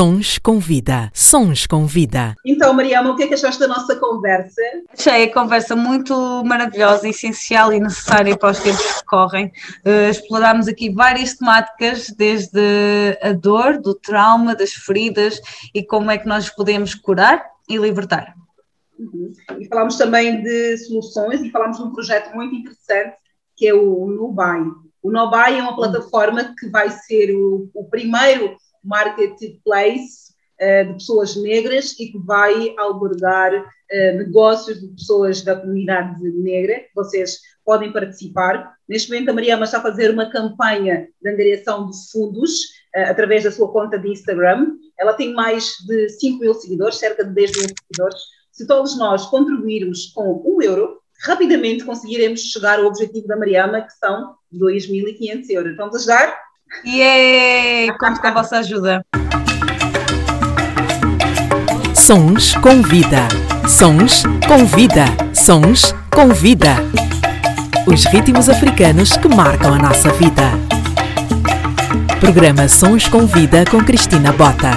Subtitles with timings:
[0.00, 1.10] Sons com vida.
[1.12, 2.34] Sons com vida.
[2.42, 4.62] Então, Mariama, o que é que achaste da nossa conversa?
[4.90, 9.52] Achei a conversa muito maravilhosa, essencial e necessária para os tempos que correm.
[9.84, 15.38] Uh, explorámos aqui várias temáticas, desde a dor, do trauma, das feridas
[15.74, 18.34] e como é que nós podemos curar e libertar.
[18.98, 19.34] Uhum.
[19.58, 23.16] E falámos também de soluções e falámos de um projeto muito interessante
[23.54, 24.62] que é o Nubai.
[25.02, 31.36] O Nubai é uma plataforma que vai ser o, o primeiro marketplace uh, de pessoas
[31.36, 36.82] negras e que vai albergar uh, negócios de pessoas da comunidade negra.
[36.94, 38.74] Vocês podem participar.
[38.88, 42.60] Neste momento, a Mariama está a fazer uma campanha de angariação de fundos
[42.96, 44.76] uh, através da sua conta de Instagram.
[44.98, 48.20] Ela tem mais de 5 mil seguidores, cerca de 10 mil seguidores.
[48.52, 53.92] Se todos nós contribuirmos com um euro, rapidamente conseguiremos chegar ao objetivo da Mariama, que
[53.92, 55.76] são 2.500 euros.
[55.76, 56.49] Vamos ajudar?
[56.84, 59.04] E yeah, conto com a vossa ajuda.
[61.94, 63.28] Sons com vida.
[63.68, 65.04] Sons com vida.
[65.34, 66.76] Sons com vida.
[67.86, 70.50] Os ritmos africanos que marcam a nossa vida.
[72.18, 74.70] Programa Sons com Vida com Cristina Bota.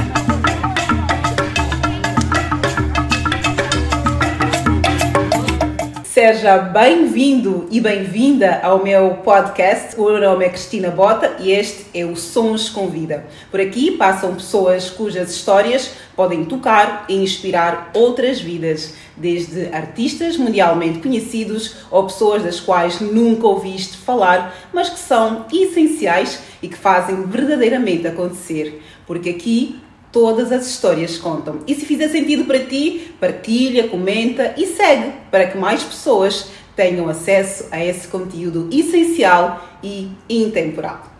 [6.25, 9.99] Seja bem-vindo e bem-vinda ao meu podcast.
[9.99, 13.25] O meu nome é Cristina Bota e este é o Sons com Vida.
[13.51, 20.99] Por aqui passam pessoas cujas histórias podem tocar e inspirar outras vidas, desde artistas mundialmente
[20.99, 27.23] conhecidos ou pessoas das quais nunca ouviste falar, mas que são essenciais e que fazem
[27.23, 28.81] verdadeiramente acontecer.
[29.05, 29.77] Porque aqui
[30.13, 31.61] Todas as histórias contam.
[31.67, 37.09] E se fizer sentido para ti, partilha, comenta e segue para que mais pessoas tenham
[37.09, 41.11] acesso a esse conteúdo essencial e intemporal.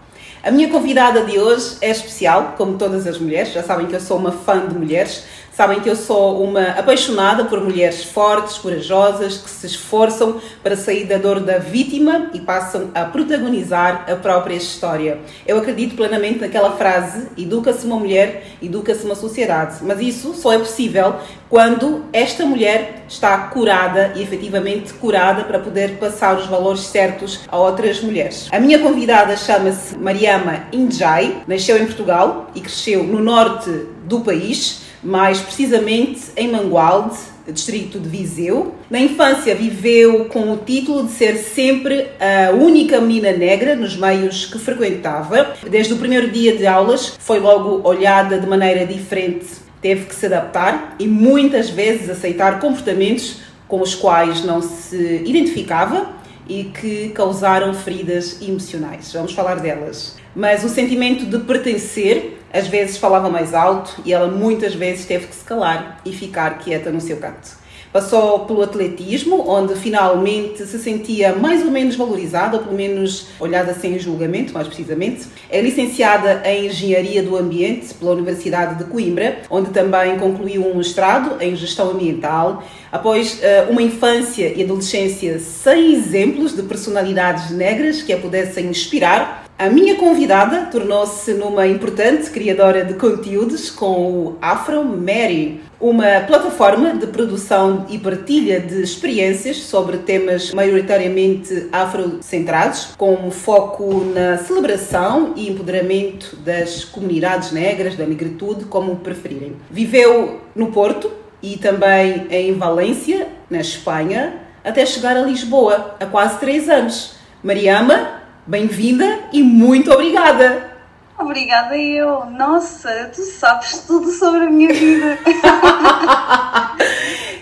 [0.44, 4.00] A minha convidada de hoje é especial, como todas as mulheres, já sabem que eu
[4.00, 5.24] sou uma fã de mulheres,
[5.56, 11.06] Sabem que eu sou uma apaixonada por mulheres fortes, corajosas, que se esforçam para sair
[11.06, 15.20] da dor da vítima e passam a protagonizar a própria história.
[15.46, 19.76] Eu acredito plenamente naquela frase: educa-se uma mulher, educa-se uma sociedade.
[19.84, 26.00] Mas isso só é possível quando esta mulher está curada e efetivamente curada para poder
[26.00, 28.50] passar os valores certos a outras mulheres.
[28.52, 33.70] A minha convidada chama-se Mariama Injai, nasceu em Portugal e cresceu no norte
[34.04, 37.18] do país mais precisamente em Mangualde,
[37.52, 38.74] distrito de Viseu.
[38.90, 44.46] Na infância viveu com o título de ser sempre a única menina negra nos meios
[44.46, 45.56] que frequentava.
[45.70, 49.46] Desde o primeiro dia de aulas foi logo olhada de maneira diferente.
[49.82, 56.14] Teve que se adaptar e muitas vezes aceitar comportamentos com os quais não se identificava
[56.48, 59.12] e que causaram feridas emocionais.
[59.14, 60.16] Vamos falar delas.
[60.36, 65.28] Mas o sentimento de pertencer às vezes falava mais alto e ela muitas vezes teve
[65.28, 67.64] que se calar e ficar quieta no seu canto.
[67.94, 73.72] Passou pelo atletismo, onde finalmente se sentia mais ou menos valorizada, ou pelo menos olhada
[73.76, 75.28] sem julgamento, mais precisamente.
[75.48, 81.40] É licenciada em Engenharia do Ambiente pela Universidade de Coimbra, onde também concluiu um mestrado
[81.40, 82.64] em Gestão Ambiental.
[82.92, 89.43] Após uh, uma infância e adolescência sem exemplos de personalidades negras que a pudessem inspirar,
[89.64, 96.94] a minha convidada tornou-se numa importante criadora de conteúdos com o Afro Mary, uma plataforma
[96.94, 105.50] de produção e partilha de experiências sobre temas maioritariamente afrocentrados, com foco na celebração e
[105.50, 109.56] empoderamento das comunidades negras, da negritude, como preferirem.
[109.72, 111.10] Viveu no Porto
[111.42, 117.14] e também em Valência, na Espanha, até chegar a Lisboa, há quase três anos.
[117.42, 120.70] Mariama Bem-vinda e muito obrigada!
[121.18, 122.26] Obrigada eu.
[122.26, 125.18] Nossa, tu sabes tudo sobre a minha vida.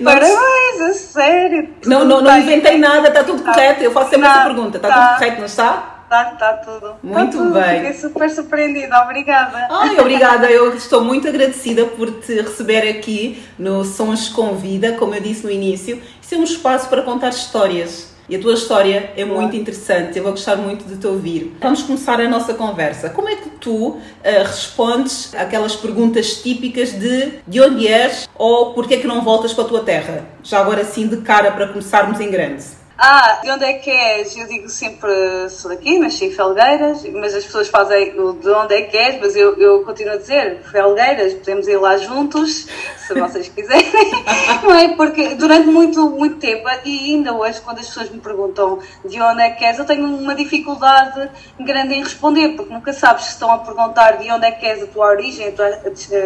[0.04, 1.70] Parabéns, a sério.
[1.88, 3.52] Não, não, não inventei nada, está tudo tá.
[3.52, 3.84] correto.
[3.84, 4.78] Eu faço sempre tá, essa pergunta.
[4.78, 5.08] Está tá.
[5.08, 6.04] tudo correto, não está?
[6.04, 6.96] Está, está tudo.
[7.02, 7.54] Muito tá tudo.
[7.60, 7.80] bem.
[7.80, 9.02] Fiquei super surpreendida.
[9.02, 9.68] Obrigada.
[9.72, 10.52] Ai, obrigada.
[10.52, 15.44] Eu estou muito agradecida por te receber aqui no Sons com Vida, como eu disse
[15.44, 16.00] no início.
[16.22, 20.24] Isso é um espaço para contar histórias e a tua história é muito interessante, eu
[20.24, 21.56] vou gostar muito de te ouvir.
[21.60, 23.10] Vamos começar a nossa conversa.
[23.10, 28.96] Como é que tu uh, respondes aquelas perguntas típicas de de onde és ou porquê
[28.96, 30.26] é que não voltas para a tua terra?
[30.44, 32.81] Já agora sim de cara para começarmos em grande.
[33.04, 34.38] Ah, de onde é que és?
[34.38, 35.10] Eu digo sempre,
[35.50, 39.36] sou daqui, nasci em Felgueiras, mas as pessoas fazem de onde é que és, mas
[39.36, 42.68] eu, eu continuo a dizer, Felgueiras, podemos ir lá juntos,
[43.08, 43.92] se vocês quiserem,
[44.62, 44.90] não é?
[44.90, 49.42] Porque durante muito, muito tempo, e ainda hoje, quando as pessoas me perguntam de onde
[49.42, 51.28] é que és, eu tenho uma dificuldade
[51.60, 54.84] grande em responder, porque nunca sabes se estão a perguntar de onde é que és
[54.84, 55.70] a tua origem, a tua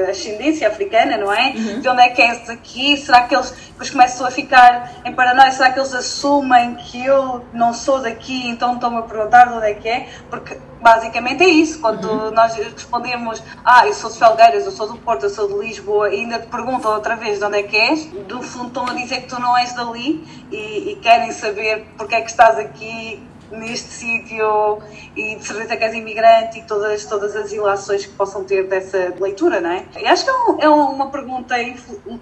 [0.09, 1.53] ascendência africana, não é?
[1.55, 1.79] Uhum.
[1.79, 2.97] De onde é que és daqui?
[2.97, 5.51] Será que eles depois começam a ficar em paranoia?
[5.51, 9.67] Será que eles assumem que eu não sou daqui, então estão-me a perguntar de onde
[9.67, 10.09] é que é?
[10.29, 11.79] Porque basicamente é isso.
[11.79, 12.31] Quando uhum.
[12.31, 16.09] nós respondemos, ah, eu sou de Felgueiras, eu sou do Porto, eu sou de Lisboa,
[16.09, 18.93] e ainda te perguntam outra vez de onde é que és, do fundo estão a
[18.93, 23.21] dizer que tu não és dali e, e querem saber porque é que estás aqui
[23.51, 24.79] neste sítio
[25.15, 29.13] e de certeza que és imigrante e todas, todas as ilações que possam ter dessa
[29.19, 29.85] leitura, não é?
[29.99, 31.55] E acho que é, um, é uma pergunta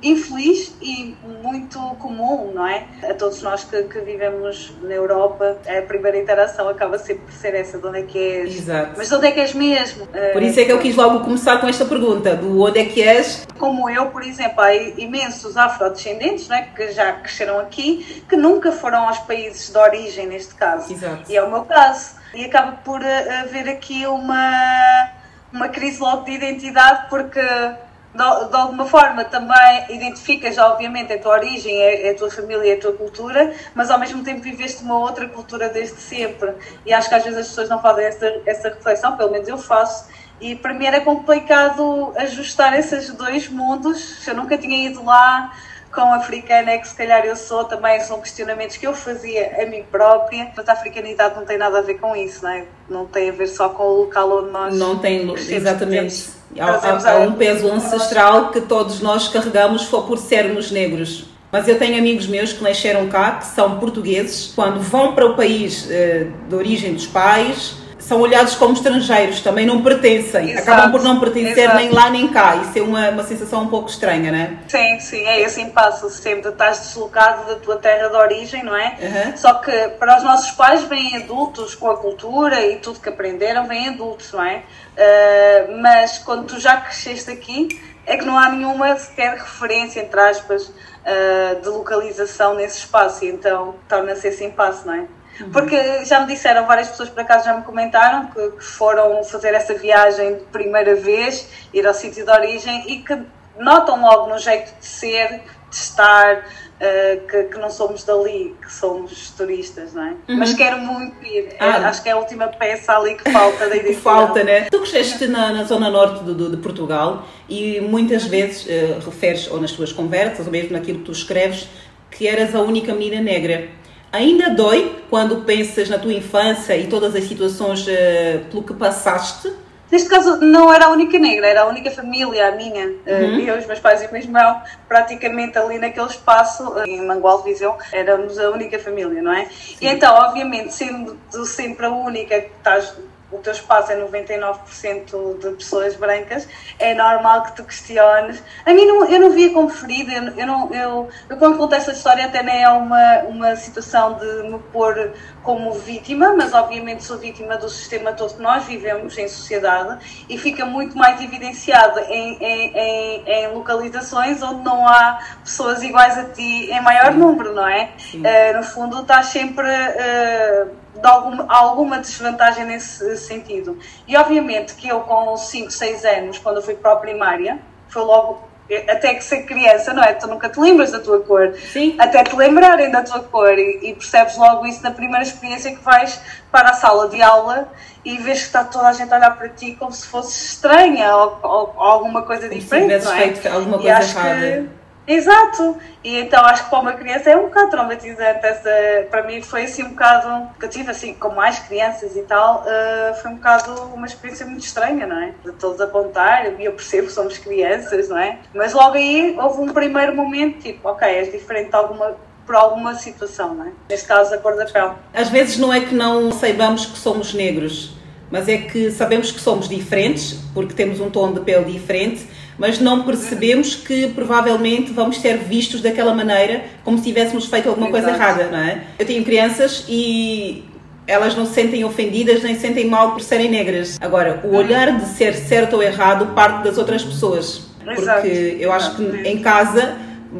[0.01, 2.85] infeliz e muito comum, não é?
[3.09, 7.55] A todos nós que, que, vivemos na Europa, a primeira interação acaba sempre por ser
[7.55, 8.55] essa, de onde é que és?
[8.55, 8.93] Exato.
[8.97, 10.07] Mas de onde é que és mesmo?
[10.33, 13.01] Por isso é que eu quis logo começar com esta pergunta, do onde é que
[13.01, 13.45] és?
[13.57, 16.63] Como eu, por exemplo, há imensos afrodescendentes, não é?
[16.75, 20.91] Que já cresceram aqui, que nunca foram aos países de origem, neste caso.
[20.91, 21.22] Exato.
[21.29, 22.15] E é o meu caso.
[22.33, 25.09] E acaba por eh, haver aqui uma,
[25.51, 31.33] uma crise logo de identidade, porque de, de alguma forma também identificas, obviamente, a tua
[31.33, 35.27] origem, a, a, tua família, a tua cultura, mas ao mesmo tempo viveste uma outra
[35.27, 36.53] cultura desde sempre.
[36.85, 39.57] E acho que às vezes as pessoas não fazem essa, essa reflexão, pelo menos eu
[39.57, 40.07] faço.
[40.39, 44.27] E para mim era complicado ajustar esses dois mundos.
[44.27, 45.51] Eu nunca tinha ido lá,
[45.93, 49.65] com africana é que se calhar eu sou, também são questionamentos que eu fazia a
[49.65, 52.65] mim própria, mas a africanidade não tem nada a ver com isso, não é?
[52.89, 54.75] Não tem a ver só com o local onde nós.
[54.75, 56.29] Não tem, exatamente.
[56.59, 61.25] Há, há, um peso ancestral que todos nós carregamos por sermos negros.
[61.51, 65.35] Mas eu tenho amigos meus que nasceram cá, que são portugueses, quando vão para o
[65.35, 70.91] país eh, de origem dos pais, são olhados como estrangeiros, também não pertencem, exato, acabam
[70.91, 71.77] por não pertencer exato.
[71.77, 72.57] nem lá nem cá.
[72.57, 74.51] Isso é uma, uma sensação um pouco estranha, não é?
[74.67, 76.49] Sim, sim, é assim passa sempre.
[76.49, 78.97] Estás deslocado da tua terra de origem, não é?
[79.01, 79.37] Uhum.
[79.37, 83.67] Só que para os nossos pais vêm adultos com a cultura e tudo que aprenderam,
[83.67, 84.57] vêm adultos, não é?
[84.57, 90.19] Uh, mas quando tu já cresceste aqui, é que não há nenhuma sequer referência, entre
[90.19, 95.05] aspas, uh, de localização nesse espaço, e então torna-se esse impasse, não é?
[95.51, 99.53] Porque já me disseram, várias pessoas por acaso já me comentaram que, que foram fazer
[99.53, 103.17] essa viagem de primeira vez, ir ao sítio de origem e que
[103.59, 108.71] notam logo no jeito de ser, de estar, uh, que, que, não somos dali, que
[108.71, 110.09] somos turistas, não é?
[110.29, 110.37] Uhum.
[110.37, 111.49] Mas quero muito ir.
[111.53, 111.77] É, ah.
[111.77, 114.01] É, acho que é a última peça ali que falta da identidade.
[114.01, 114.61] falta, né?
[114.69, 119.59] Tu cresceste na, na zona norte de, de, Portugal e muitas vezes uh, referes, ou
[119.59, 121.67] nas tuas conversas, ou mesmo naquilo que tu escreves,
[122.09, 123.69] que eras a única menina negra.
[124.13, 129.51] Ainda dói quando pensas na tua infância e todas as situações uh, pelo que passaste?
[129.91, 132.93] Neste caso, não era a única negra, era a única família, a minha.
[133.05, 133.39] Eh, uhum.
[133.41, 137.43] Eu, os meus pais e o meu irmão, praticamente ali naquele espaço, eh, em Mangual
[137.43, 139.45] Visão, éramos a única família, não é?
[139.45, 139.77] Sim.
[139.81, 141.15] E então, obviamente, sendo
[141.45, 142.95] sempre a única que estás
[143.33, 146.47] o teu espaço é 99% de pessoas brancas,
[146.79, 148.41] é normal que tu questiones.
[148.65, 151.75] A mim, não, eu não via como ferida, eu, eu, não, eu, eu quando conto
[151.75, 155.13] essa história até nem é uma, uma situação de me pôr
[155.43, 160.37] como vítima, mas obviamente sou vítima do sistema todo que nós vivemos em sociedade e
[160.37, 166.23] fica muito mais evidenciado em, em, em, em localizações onde não há pessoas iguais a
[166.25, 167.91] ti em maior número, não é?
[168.13, 169.67] Uh, no fundo, estás sempre.
[169.67, 173.77] Uh, de alguma, alguma desvantagem nesse sentido.
[174.07, 178.03] E obviamente que eu com 5, 6 anos, quando eu fui para a primária, foi
[178.03, 178.47] logo
[178.89, 180.13] até que ser criança, não é?
[180.13, 181.53] Tu nunca te lembras da tua cor.
[181.71, 181.95] Sim.
[181.99, 185.83] Até te lembrarem da tua cor e, e, percebes logo isso na primeira experiência que
[185.83, 186.19] vais
[186.51, 187.67] para a sala de aula
[188.05, 191.15] e vês que está toda a gente a olhar para ti como se fosse estranha
[191.15, 193.01] ou, ou, ou alguma coisa como diferente.
[193.01, 193.17] Se não é?
[193.19, 194.82] feito alguma coisa errada.
[195.07, 195.77] Exato!
[196.03, 198.45] E então acho que para uma criança é um bocado traumatizante.
[198.45, 200.49] Essa, para mim foi assim um bocado.
[200.59, 204.45] que eu tive assim com mais crianças e tal, uh, foi um bocado uma experiência
[204.45, 205.33] muito estranha, não é?
[205.43, 208.39] De todos apontar, e eu percebo que somos crianças, não é?
[208.53, 212.93] Mas logo aí houve um primeiro momento tipo, ok, és diferente de alguma por alguma
[212.95, 213.71] situação, não é?
[213.89, 214.91] Neste caso, a cor da pele.
[215.13, 217.95] Às vezes não é que não saibamos que somos negros,
[218.29, 222.79] mas é que sabemos que somos diferentes, porque temos um tom de pele diferente mas
[222.79, 228.03] não percebemos que provavelmente vamos ser vistos daquela maneira, como se tivéssemos feito alguma Exato.
[228.03, 228.83] coisa errada, não é?
[228.99, 230.63] Eu tenho crianças e
[231.05, 233.97] elas não se sentem ofendidas nem se sentem mal por serem negras.
[233.99, 237.67] Agora, o olhar de ser certo ou errado parte das outras pessoas.
[237.95, 239.97] Porque eu acho que em casa,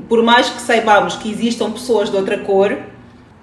[0.07, 2.77] por mais que saibamos que existam pessoas de outra cor,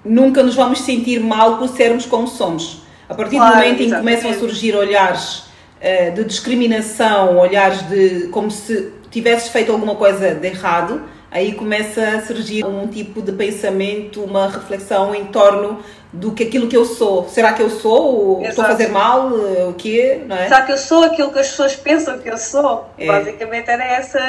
[0.03, 2.81] nunca nos vamos sentir mal por sermos como somos.
[3.07, 5.50] A partir do momento em que começam a surgir olhares
[6.13, 12.21] de discriminação, olhares de como se tivesses feito alguma coisa de errado, aí começa a
[12.21, 17.29] surgir um tipo de pensamento, uma reflexão em torno do que aquilo que eu sou.
[17.29, 18.39] Será que eu sou?
[18.41, 18.49] Exato.
[18.49, 19.29] Estou a fazer mal?
[19.69, 20.21] O quê?
[20.27, 20.43] Não é?
[20.43, 22.89] Será que eu sou aquilo que as pessoas pensam que eu sou?
[22.97, 23.07] É.
[23.07, 24.19] Basicamente era esse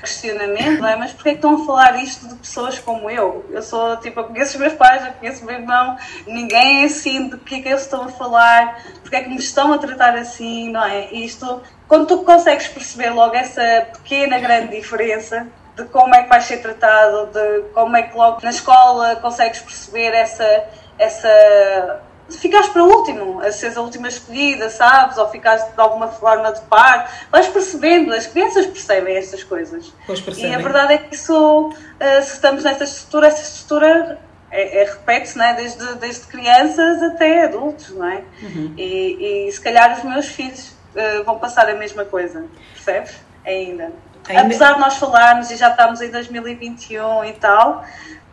[0.00, 0.96] questionamento, não é?
[0.96, 3.44] Mas porquê é que estão a falar isto de pessoas como eu?
[3.50, 5.96] Eu sou, tipo, eu conheço os meus pais, eu conheço o meu irmão,
[6.26, 8.82] ninguém é assim, de que é que eles estão a falar?
[9.02, 11.12] Porquê é que me estão a tratar assim, não é?
[11.12, 15.46] Isto, quando tu consegues perceber logo essa pequena, grande diferença,
[15.76, 19.60] de como é que vais ser tratado, de como é que logo na escola consegues
[19.60, 20.64] perceber essa
[20.98, 25.16] essa ficares para último, a seres a última escolhida, sabes?
[25.16, 29.92] Ou ficares de alguma forma de par, vais percebendo, as crianças percebem estas coisas.
[30.36, 34.18] E a verdade é que isso, eh, se estamos nesta estrutura, essa estrutura
[34.50, 35.54] é, é repete-se né?
[35.54, 38.24] desde, desde crianças até adultos, não é?
[38.42, 38.74] Uhum.
[38.76, 43.14] E, e se calhar os meus filhos uh, vão passar a mesma coisa, percebes?
[43.44, 43.92] Ainda.
[44.28, 44.42] Ainda.
[44.42, 47.84] Apesar de nós falarmos e já estamos em 2021 e tal,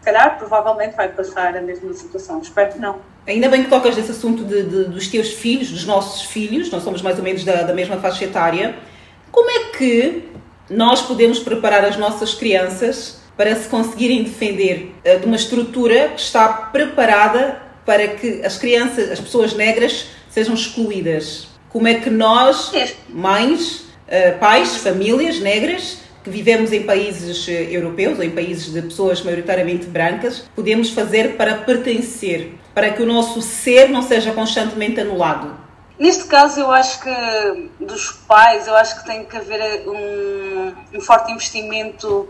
[0.04, 2.40] se calhar, provavelmente vai passar a mesma situação.
[2.42, 3.00] Espero que não.
[3.26, 6.84] Ainda bem que tocas nesse assunto de, de, dos teus filhos, dos nossos filhos, nós
[6.84, 8.76] somos mais ou menos da, da mesma faixa etária.
[9.32, 10.30] Como é que
[10.70, 16.22] nós podemos preparar as nossas crianças para se conseguirem defender uh, de uma estrutura que
[16.22, 21.48] está preparada para que as crianças, as pessoas negras, sejam excluídas?
[21.70, 22.72] Como é que nós,
[23.10, 28.82] mães, uh, pais, famílias negras, que vivemos em países eh, europeus ou em países de
[28.82, 35.02] pessoas maioritariamente brancas, podemos fazer para pertencer, para que o nosso ser não seja constantemente
[35.02, 35.54] anulado?
[36.00, 40.98] Neste caso, eu acho que dos pais, eu acho que tem que haver eh, um,
[40.98, 42.30] um forte investimento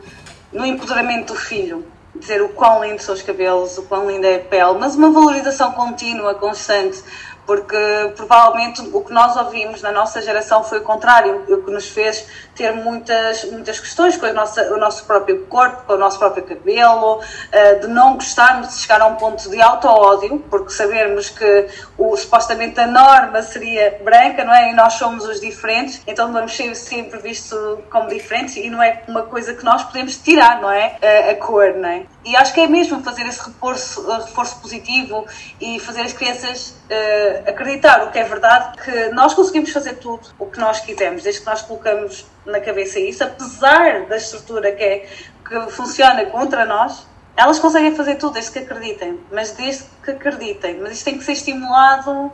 [0.51, 1.85] no empoderamento do filho.
[2.15, 5.11] Dizer o quão lindos são os cabelos, o quão linda é a pele, mas uma
[5.11, 7.01] valorização contínua, constante
[7.45, 11.89] porque provavelmente o que nós ouvimos na nossa geração foi o contrário, o que nos
[11.89, 16.19] fez ter muitas, muitas questões com a nossa, o nosso próprio corpo, com o nosso
[16.19, 21.29] próprio cabelo, eh, de não gostarmos de chegar a um ponto de auto-ódio, porque sabermos
[21.29, 21.67] que
[21.97, 24.71] o, supostamente a norma seria branca, não é?
[24.71, 29.01] E nós somos os diferentes, então vamos ser sempre vistos como diferentes e não é
[29.07, 30.97] uma coisa que nós podemos tirar, não é?
[31.01, 32.03] A, a cor, não é?
[32.25, 35.25] E acho que é mesmo fazer esse reforço, reforço positivo
[35.59, 40.21] e fazer as crianças uh, acreditar o que é verdade, que nós conseguimos fazer tudo
[40.39, 44.83] o que nós quisermos, desde que nós colocamos na cabeça isso, apesar da estrutura que,
[44.83, 45.07] é,
[45.47, 50.79] que funciona contra nós, elas conseguem fazer tudo desde que acreditem, mas desde que acreditem.
[50.79, 52.31] Mas isto tem que ser estimulado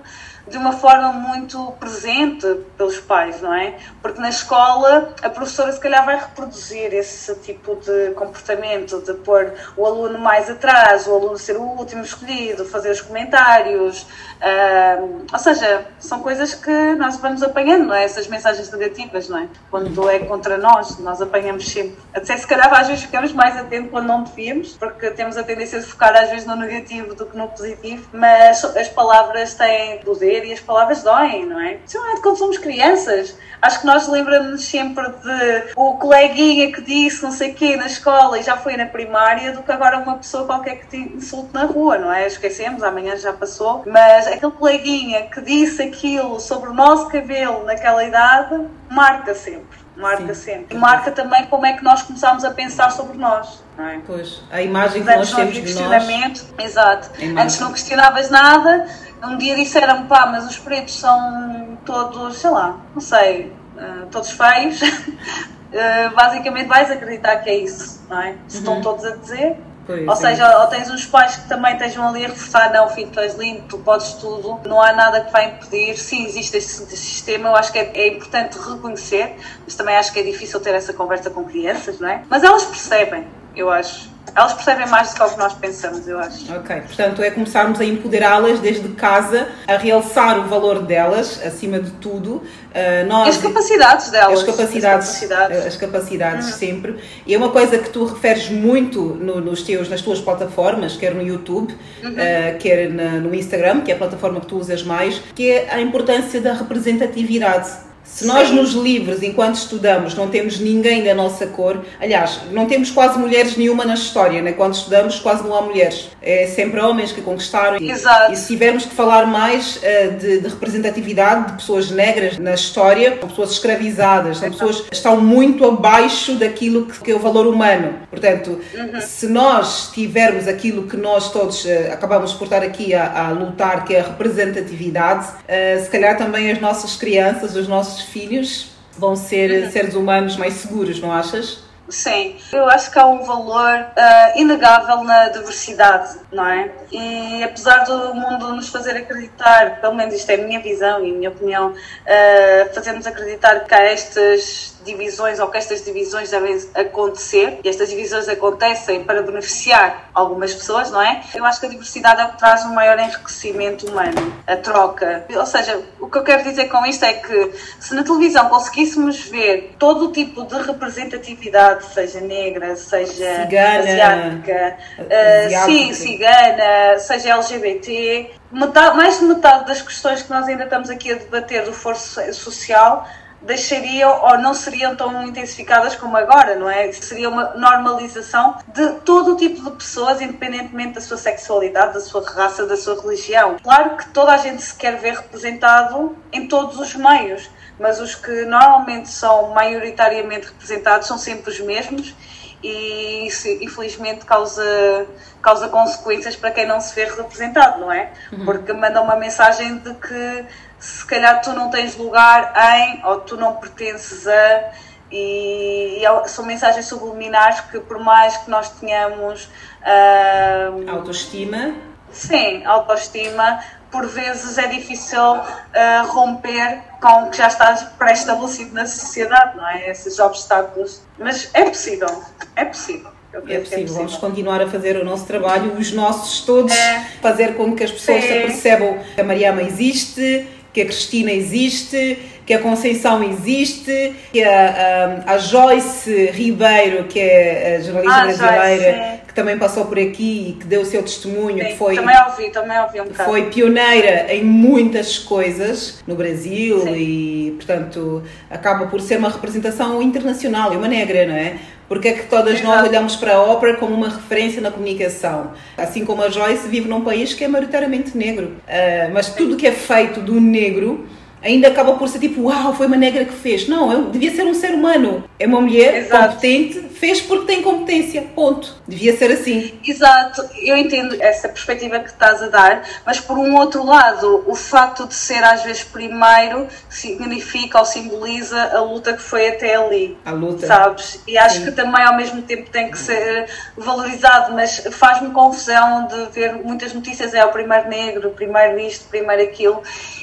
[0.49, 3.75] de uma forma muito presente pelos pais, não é?
[4.01, 9.53] Porque na escola a professora se calhar vai reproduzir esse tipo de comportamento, de pôr
[9.77, 15.39] o aluno mais atrás, o aluno ser o último escolhido, fazer os comentários, uh, ou
[15.39, 18.03] seja, são coisas que nós vamos apanhando, não é?
[18.03, 19.47] Essas mensagens negativas, não é?
[19.69, 21.97] Quando é contra nós, nós apanhamos sempre.
[22.13, 25.79] Até se calhar às vezes ficamos mais atentos quando não devíamos, porque temos a tendência
[25.79, 30.38] de focar às vezes no negativo do que no positivo, mas as palavras têm poder
[30.45, 31.75] e as palavras doem, não é?
[31.75, 33.37] Principalmente quando somos crianças.
[33.61, 37.87] Acho que nós lembramos sempre de o coleguinha que disse não sei o quê na
[37.87, 41.53] escola e já foi na primária do que agora uma pessoa qualquer que te insulte
[41.53, 42.25] na rua, não é?
[42.25, 43.83] Esquecemos, amanhã já passou.
[43.85, 50.33] Mas aquele coleguinha que disse aquilo sobre o nosso cabelo naquela idade marca sempre marca
[50.33, 50.41] Sim.
[50.41, 50.75] sempre.
[50.75, 53.61] E marca também como é que nós começámos a pensar sobre nós.
[53.77, 53.99] Não é?
[54.05, 56.53] Pois, a imagem que nós temos de nós.
[56.57, 57.09] Exato.
[57.37, 58.87] Antes não questionavas nada,
[59.23, 64.31] um dia disseram pá, mas os pretos são todos, sei lá, não sei, uh, todos
[64.31, 64.81] feios.
[64.81, 68.35] uh, basicamente vais acreditar que é isso, não é?
[68.47, 68.63] Se uhum.
[68.63, 69.57] estão todos a dizer.
[69.89, 70.15] Pois ou é.
[70.15, 73.33] seja, ou tens uns pais que também estejam ali a reforçar, não, filho, tu és
[73.33, 75.97] lindo, tu podes tudo, não há nada que vai impedir.
[75.97, 80.19] Sim, existe este sistema, eu acho que é, é importante reconhecer, mas também acho que
[80.19, 82.21] é difícil ter essa conversa com crianças, não é?
[82.29, 84.11] Mas elas percebem, eu acho.
[84.35, 86.53] Elas percebem mais do que o que nós pensamos, eu acho.
[86.53, 91.91] Ok, portanto é começarmos a empoderá-las desde casa, a realçar o valor delas, acima de
[91.91, 92.35] tudo.
[92.35, 94.39] Uh, nós, as capacidades delas.
[94.39, 96.53] As capacidades, as capacidades, as capacidades uhum.
[96.53, 96.95] sempre.
[97.25, 101.13] E é uma coisa que tu referes muito no, nos teus, nas tuas plataformas, quer
[101.13, 102.11] no YouTube, uhum.
[102.11, 105.73] uh, quer na, no Instagram, que é a plataforma que tu usas mais, que é
[105.73, 111.47] a importância da representatividade Se nós nos livros, enquanto estudamos, não temos ninguém da nossa
[111.47, 114.51] cor, aliás, não temos quase mulheres nenhuma na história, né?
[114.51, 117.77] quando estudamos quase não há mulheres, é sempre homens que conquistaram.
[117.79, 118.33] Exato.
[118.33, 123.17] E se tivermos que falar mais uh, de, de, representatividade de pessoas negras na história,
[123.19, 127.47] são pessoas escravizadas, são pessoas que estão muito abaixo daquilo que, que é o valor
[127.47, 127.99] humano.
[128.09, 129.01] Portanto, uhum.
[129.01, 133.85] se nós tivermos aquilo que nós todos uh, acabamos por estar aqui a, a, lutar,
[133.85, 139.15] que é a representatividade, uh, se calhar também as nossas crianças, os nossos filhos vão
[139.15, 139.71] ser uhum.
[139.71, 141.69] seres humanos mais seguros, não achas?
[141.89, 146.69] Sim, eu acho que há um valor uh, inegável na diversidade, não é?
[146.91, 151.09] E apesar do mundo nos fazer acreditar, pelo menos isto é a minha visão e
[151.09, 156.57] a minha opinião, uh, fazemos acreditar que há estas divisões ou que estas divisões devem
[156.75, 161.21] acontecer e estas divisões acontecem para beneficiar algumas pessoas, não é?
[161.33, 165.25] Eu acho que a diversidade é o que traz um maior enriquecimento humano, a troca.
[165.33, 169.21] Ou seja, o que eu quero dizer com isto é que se na televisão conseguíssemos
[169.21, 177.29] ver todo o tipo de representatividade, seja negra, seja cigana, asiática, uh, sim, cigana, seja
[177.35, 181.73] LGBT, metade, mais de metade das questões que nós ainda estamos aqui a debater do
[181.73, 183.07] forço social
[183.41, 186.91] deixariam ou não seriam tão intensificadas como agora, não é?
[186.91, 192.23] Seria uma normalização de todo o tipo de pessoas, independentemente da sua sexualidade, da sua
[192.29, 193.57] raça, da sua religião.
[193.63, 198.13] Claro que toda a gente se quer ver representado em todos os meios, mas os
[198.13, 202.13] que normalmente são maioritariamente representados são sempre os mesmos
[202.61, 205.07] e isso infelizmente causa,
[205.41, 208.11] causa consequências para quem não se vê representado, não é?
[208.31, 208.45] Uhum.
[208.45, 210.45] Porque manda uma mensagem de que
[210.79, 214.71] se calhar tu não tens lugar em ou tu não pertences a
[215.11, 221.73] e, e são mensagens subliminares que por mais que nós tenhamos uh, autoestima
[222.11, 223.59] sim, autoestima
[223.91, 229.67] por vezes é difícil uh, romper com o que já está pré-estabelecido na sociedade, não
[229.67, 229.89] é?
[229.89, 231.01] Esses obstáculos.
[231.17, 232.23] Mas é possível,
[232.55, 233.11] é possível.
[233.31, 233.55] É possível.
[233.55, 233.93] é possível.
[233.95, 237.05] Vamos continuar a fazer o nosso trabalho, os nossos todos, é.
[237.21, 238.41] fazer com que as pessoas Sim.
[238.41, 245.23] percebam que a Mariama existe, que a Cristina existe, que a Conceição existe, que a,
[245.27, 249.99] a, a Joyce Ribeiro, que é a jornalista ah, brasileira, Joyce, que também passou por
[249.99, 253.05] aqui e que deu o seu testemunho, sim, que foi, também ouvi, também ouvi um
[253.05, 253.29] bocado.
[253.29, 256.95] foi pioneira em muitas coisas no Brasil sim.
[256.95, 261.57] e, portanto, acaba por ser uma representação internacional, é uma negra, não é?
[261.89, 265.51] Porque é que todas nós olhamos para a ópera como uma referência na comunicação?
[265.75, 268.57] Assim como a Joyce vive num país que é maioritariamente negro.
[268.67, 271.07] Uh, mas tudo que é feito do negro
[271.41, 273.67] ainda acaba por ser tipo, uau, foi uma negra que fez.
[273.67, 275.23] Não, eu, devia ser um ser humano.
[275.39, 276.35] É uma mulher Exato.
[276.35, 278.21] competente, fez porque tem competência.
[278.35, 278.75] Ponto.
[278.87, 279.79] Devia ser assim.
[279.85, 284.55] Exato, eu entendo essa perspectiva que estás a dar, mas por um outro lado, o
[284.55, 290.17] facto de ser às vezes primeiro significa ou simboliza a luta que foi até ali.
[290.25, 290.67] A luta.
[290.67, 291.21] Sabes?
[291.27, 291.65] E acho Sim.
[291.65, 293.47] que também ao mesmo tempo tem que ser
[293.77, 299.43] valorizado, mas faz-me confusão de ver muitas notícias: é o primeiro negro, primeiro isto, primeiro
[299.43, 299.81] aquilo,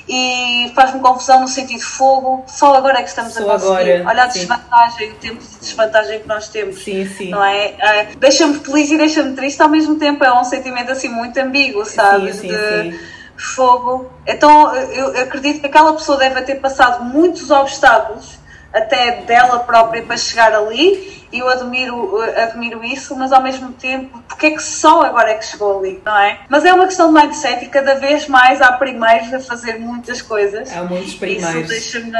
[0.09, 3.93] e faz-me confusão no sentido de fogo, só agora é que estamos só a conseguir.
[3.93, 5.13] Agora, Olha a desvantagem, sim.
[5.13, 6.85] o tempo de desvantagem que nós temos.
[6.85, 7.31] Sim, sim.
[7.31, 7.75] Não é?
[8.13, 11.85] Uh, deixa-me feliz e deixa-me triste ao mesmo tempo, é um sentimento assim muito ambíguo,
[11.85, 12.33] sabe?
[12.33, 13.01] Sim, sim, de sim.
[13.37, 14.11] fogo.
[14.27, 18.39] Então eu acredito que aquela pessoa deve ter passado muitos obstáculos
[18.73, 24.23] até dela própria para chegar ali e eu admiro, admiro isso, mas ao mesmo tempo,
[24.29, 26.41] porque é que só agora é que chegou ali, não é?
[26.49, 30.23] Mas é uma questão de mindset e cada vez mais há primeiros a fazer muitas
[30.23, 30.75] coisas.
[30.75, 31.71] Há muitos primeiros.
[31.71, 32.13] Isso deixa-me,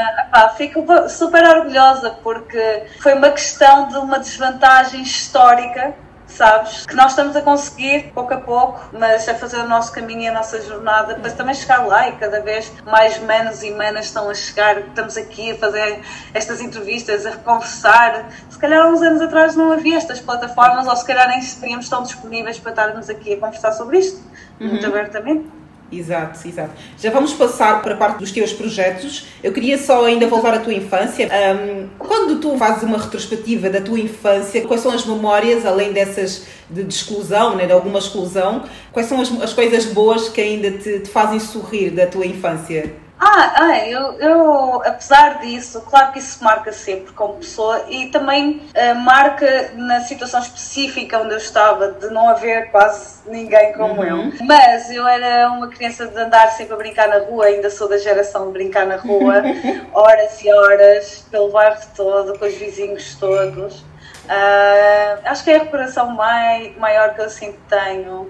[0.57, 5.95] fico super orgulhosa porque foi uma questão de uma desvantagem histórica
[6.37, 6.85] sabes?
[6.85, 10.27] Que nós estamos a conseguir pouco a pouco, mas a fazer o nosso caminho e
[10.27, 14.29] a nossa jornada para também chegar lá e cada vez mais manos e manas estão
[14.29, 14.79] a chegar.
[14.79, 15.99] Estamos aqui a fazer
[16.33, 18.29] estas entrevistas, a conversar.
[18.49, 21.89] Se calhar há uns anos atrás não havia estas plataformas, ou se calhar nem estaríamos
[21.89, 24.21] tão disponíveis para estarmos aqui a conversar sobre isto,
[24.59, 24.67] uhum.
[24.67, 25.66] muito abertamente.
[25.89, 26.71] Exato, exato.
[26.99, 29.27] Já vamos passar para a parte dos teus projetos.
[29.41, 31.29] Eu queria só ainda voltar à tua infância.
[31.29, 36.45] Um, quando tu fazes uma retrospectiva da tua infância, quais são as memórias, além dessas
[36.69, 40.71] de, de exclusão, né, de alguma exclusão, quais são as, as coisas boas que ainda
[40.71, 42.93] te, te fazem sorrir da tua infância?
[43.19, 48.61] Ah, ah eu, eu, apesar disso, claro que isso marca sempre como pessoa e também
[48.75, 54.31] uh, marca na situação específica onde eu estava, de não haver quase ninguém como uhum.
[54.31, 54.33] eu.
[54.45, 57.97] Mas eu era uma criança de andar sempre a brincar na rua, ainda sou da
[57.97, 59.41] geração de brincar na rua,
[59.93, 63.79] horas e horas, pelo bairro todo, com os vizinhos todos.
[64.27, 68.29] Uh, acho que é a recuperação mai, maior que eu sempre tenho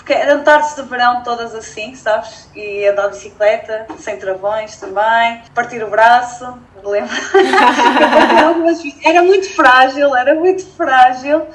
[0.00, 2.48] porque eram tardes de verão todas assim, sabes?
[2.56, 7.14] E andar de bicicleta, sem travões também, partir o braço, lembro.
[9.04, 11.46] era muito frágil, era muito frágil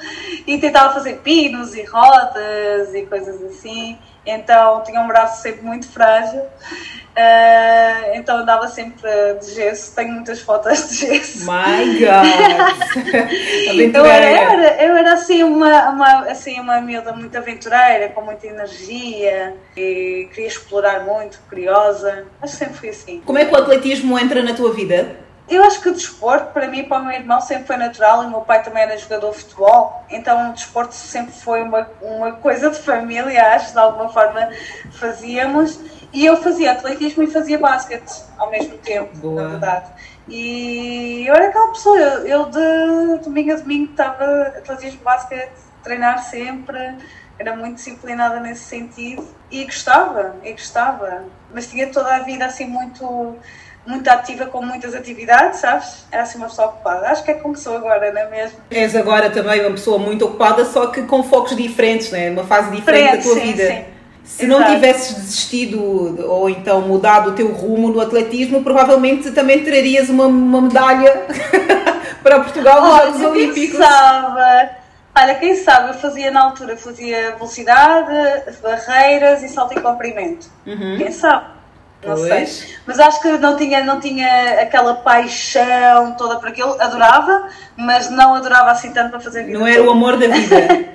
[0.46, 3.98] e tentava fazer pinos e rodas e coisas assim.
[4.24, 6.42] Então tinha um braço sempre muito frágil.
[6.42, 9.10] Uh, então andava sempre
[9.42, 11.40] de gesso, tenho muitas fotos de gesso.
[11.40, 13.96] My God!
[13.96, 19.56] eu, era, eu era assim uma, uma, assim uma miúda muito aventureira, com muita energia
[19.76, 22.26] e queria explorar muito, curiosa.
[22.42, 23.22] Acho que sempre fui assim.
[23.26, 25.26] Como é que o atletismo entra na tua vida?
[25.48, 28.24] Eu acho que o desporto, para mim e para o meu irmão, sempre foi natural
[28.24, 31.88] e o meu pai também era jogador de futebol, então o desporto sempre foi uma,
[32.02, 34.50] uma coisa de família, acho, de alguma forma
[34.94, 35.80] fazíamos.
[36.16, 39.44] E eu fazia atletismo e fazia basquete ao mesmo tempo, Boa.
[39.44, 39.92] na verdade.
[40.30, 45.52] E eu era aquela pessoa, eu, eu de domingo a domingo estava atletismo, basquete,
[45.84, 46.96] treinar sempre,
[47.38, 52.66] era muito disciplinada nesse sentido e gostava, e gostava, mas tinha toda a vida assim
[52.66, 53.36] muito
[53.86, 56.08] muito ativa com muitas atividades, sabes?
[56.12, 57.08] Era assim uma pessoa ocupada.
[57.08, 58.58] Acho que é como sou agora, não é mesmo?
[58.72, 62.32] És agora também uma pessoa muito ocupada, só que com focos diferentes, não é?
[62.32, 63.68] Uma fase diferente da tua sim, vida.
[63.68, 63.95] Sim.
[64.26, 64.60] Se Exato.
[64.60, 65.80] não tivesses desistido
[66.28, 71.28] ou então mudado o teu rumo no atletismo, provavelmente também trarias uma, uma medalha
[72.24, 73.78] para Portugal nos Jogos Olímpicos.
[73.78, 74.70] Sabe.
[75.18, 78.12] Olha, quem sabe, eu fazia na altura, fazia velocidade,
[78.62, 80.48] barreiras e salto em comprimento.
[80.66, 80.98] Uhum.
[80.98, 81.46] Quem sabe?
[82.06, 82.50] Não pois.
[82.50, 82.76] sei.
[82.86, 86.76] Mas acho que não tinha, não tinha aquela paixão toda por aquilo.
[86.82, 89.58] Adorava, mas não adorava assim tanto para fazer vida.
[89.58, 90.95] Não era o amor da vida.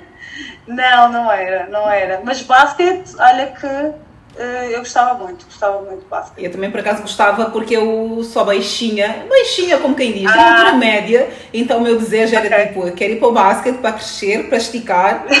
[0.75, 2.21] não, não era, não era.
[2.23, 6.45] Mas basquete, olha que uh, eu gostava muito, gostava muito de basquete.
[6.45, 10.51] Eu também por acaso gostava porque eu sou baixinha, baixinha como quem diz, ah.
[10.51, 12.67] altura média, então o meu desejo era okay.
[12.67, 15.25] tipo, eu quero ir para o basquete para crescer, para esticar.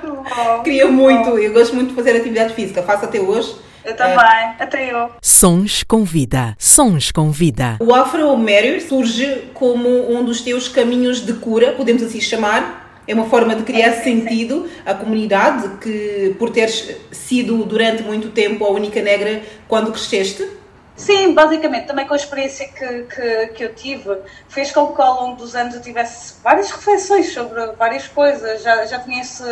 [0.64, 4.54] Queria muito, eu gosto muito de fazer atividade física, faço até hoje eu também, é.
[4.58, 5.10] até eu.
[5.22, 6.54] Sons com vida.
[6.58, 7.76] Sons com vida.
[7.80, 12.79] O Afro Mary surge como um dos teus caminhos de cura, podemos assim chamar.
[13.10, 18.64] É uma forma de criar sentido à comunidade que, por teres sido durante muito tempo
[18.64, 20.48] a única negra quando cresceste.
[20.94, 24.16] Sim, basicamente, também com a experiência que, que, que, eu tive,
[24.48, 28.62] fez com que ao longo dos anos eu tivesse várias reflexões sobre várias coisas.
[28.62, 29.42] Já, já tinha esse,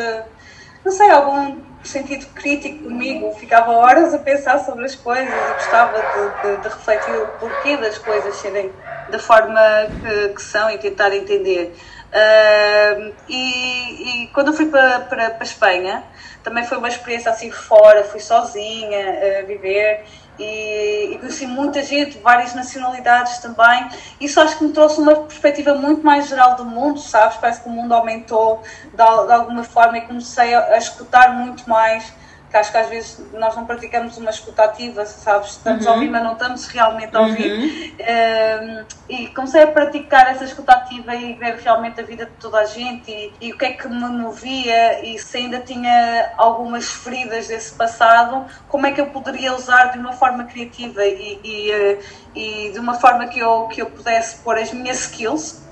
[0.84, 5.98] não sei, algum sentido crítico comigo, ficava horas a pensar sobre as coisas e gostava
[5.98, 8.70] de, de, de refletir o porquê das coisas serem
[9.10, 9.60] da forma
[10.00, 11.74] que, que são e tentar entender.
[12.08, 16.02] Uh, e, e, quando eu fui para, para, a Espanha,
[16.42, 20.04] também foi uma experiência assim fora, fui sozinha a viver
[20.38, 23.88] e, e, conheci muita gente, várias nacionalidades também.
[24.20, 27.36] Isso acho que me trouxe uma perspectiva muito mais geral do mundo, sabes?
[27.36, 31.68] Parece que o mundo aumentou de, de alguma forma e comecei a, a escutar muito
[31.68, 32.12] mais
[32.50, 35.50] que acho que às vezes nós não praticamos uma escutativa, sabes?
[35.50, 35.92] Estamos uhum.
[35.92, 37.52] a ouvir, mas não estamos realmente a ouvir.
[37.52, 38.78] Uhum.
[38.78, 42.64] Um, e comecei a praticar essa escutativa e ver realmente a vida de toda a
[42.64, 47.48] gente e, e, o que é que me movia e se ainda tinha algumas feridas
[47.48, 51.98] desse passado, como é que eu poderia usar de uma forma criativa e, e, eh,
[52.34, 55.68] e de uma forma que eu, que eu pudesse pôr as minhas skills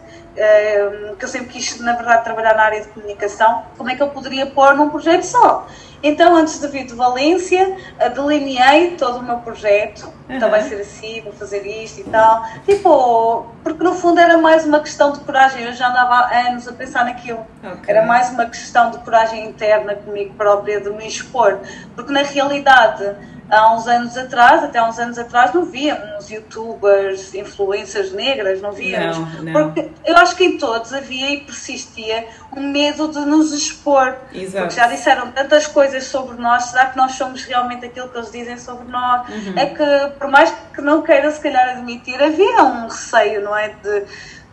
[1.19, 4.09] que eu sempre quis, na verdade, trabalhar na área de comunicação, como é que eu
[4.09, 5.67] poderia pôr num projeto só?
[6.07, 7.77] Então, antes de vir de Valência,
[8.15, 10.05] delineei todo o meu projeto.
[10.29, 10.37] Uhum.
[10.37, 12.45] Então, vai ser assim, vou fazer isto e tal.
[12.65, 15.65] Tipo, porque no fundo era mais uma questão de coragem.
[15.65, 17.45] Eu já andava há anos a pensar naquilo.
[17.61, 17.95] Okay.
[17.95, 21.59] Era mais uma questão de coragem interna comigo própria, de me expor.
[21.97, 23.17] Porque na realidade
[23.51, 28.73] há uns anos atrás, até há uns anos atrás, não víamos youtubers, influências negras, não
[28.73, 29.19] víamos.
[29.19, 29.53] Não, não.
[29.53, 34.17] Porque eu acho que em todos havia e persistia um medo de nos expor.
[34.33, 34.67] Exato.
[34.67, 38.31] Porque já disseram tantas coisas sobre nós, será que nós somos realmente aquilo que eles
[38.31, 39.29] dizem sobre nós?
[39.29, 39.55] Uhum.
[39.57, 43.69] É que, por mais que não queira se calhar admitir, havia um receio, não é?
[43.69, 44.05] De,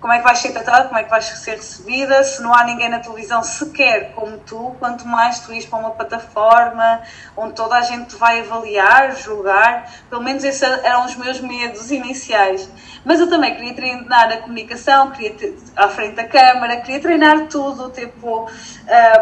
[0.03, 2.65] como é que vais ser tratada, como é que vais ser recebida, se não há
[2.65, 6.99] ninguém na televisão sequer como tu, quanto mais tu ires para uma plataforma
[7.37, 12.69] onde toda a gente vai avaliar, julgar, pelo menos esses eram os meus medos iniciais.
[13.05, 17.47] Mas eu também queria treinar a comunicação, queria ter, à frente da câmara, queria treinar
[17.47, 18.49] tudo, tipo, uh,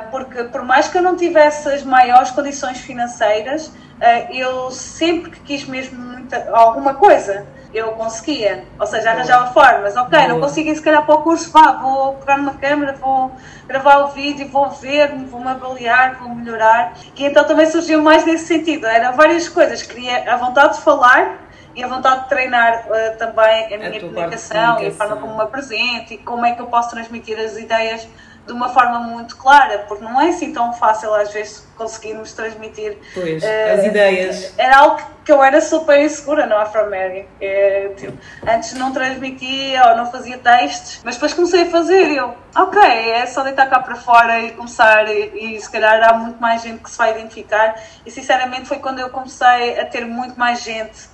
[0.10, 5.41] porque por mais que eu não tivesse as maiores condições financeiras, uh, eu sempre que
[5.41, 8.65] quis mesmo muita, alguma coisa, eu conseguia.
[8.79, 9.95] Ou seja, arranjava formas.
[9.95, 10.27] Ok, Boa.
[10.27, 13.31] não consigo ir se calhar para o curso, vá, vou pegar numa câmera, vou
[13.67, 16.93] gravar o vídeo, vou ver, vou-me avaliar, vou melhorar.
[17.15, 18.86] E então também surgiu mais nesse sentido.
[18.86, 19.81] Eram várias coisas.
[19.81, 21.39] Queria a vontade de falar
[21.75, 25.15] e a vontade de treinar uh, também a minha a comunicação, comunicação, e a forma
[25.17, 28.07] como me apresento e como é que eu posso transmitir as ideias
[28.45, 32.97] de uma forma muito clara, porque não é assim tão fácil às vezes conseguirmos transmitir
[33.13, 34.54] pois, uh, as ideias.
[34.58, 37.27] Era algo que eu era super insegura no Afro-Mary.
[37.39, 42.17] É, tipo, antes não transmitia ou não fazia textos, mas depois comecei a fazer e
[42.17, 46.13] eu, ok, é só deitar cá para fora e começar e, e se calhar há
[46.13, 47.75] muito mais gente que se vai identificar
[48.06, 51.10] e sinceramente foi quando eu comecei a ter muito mais gente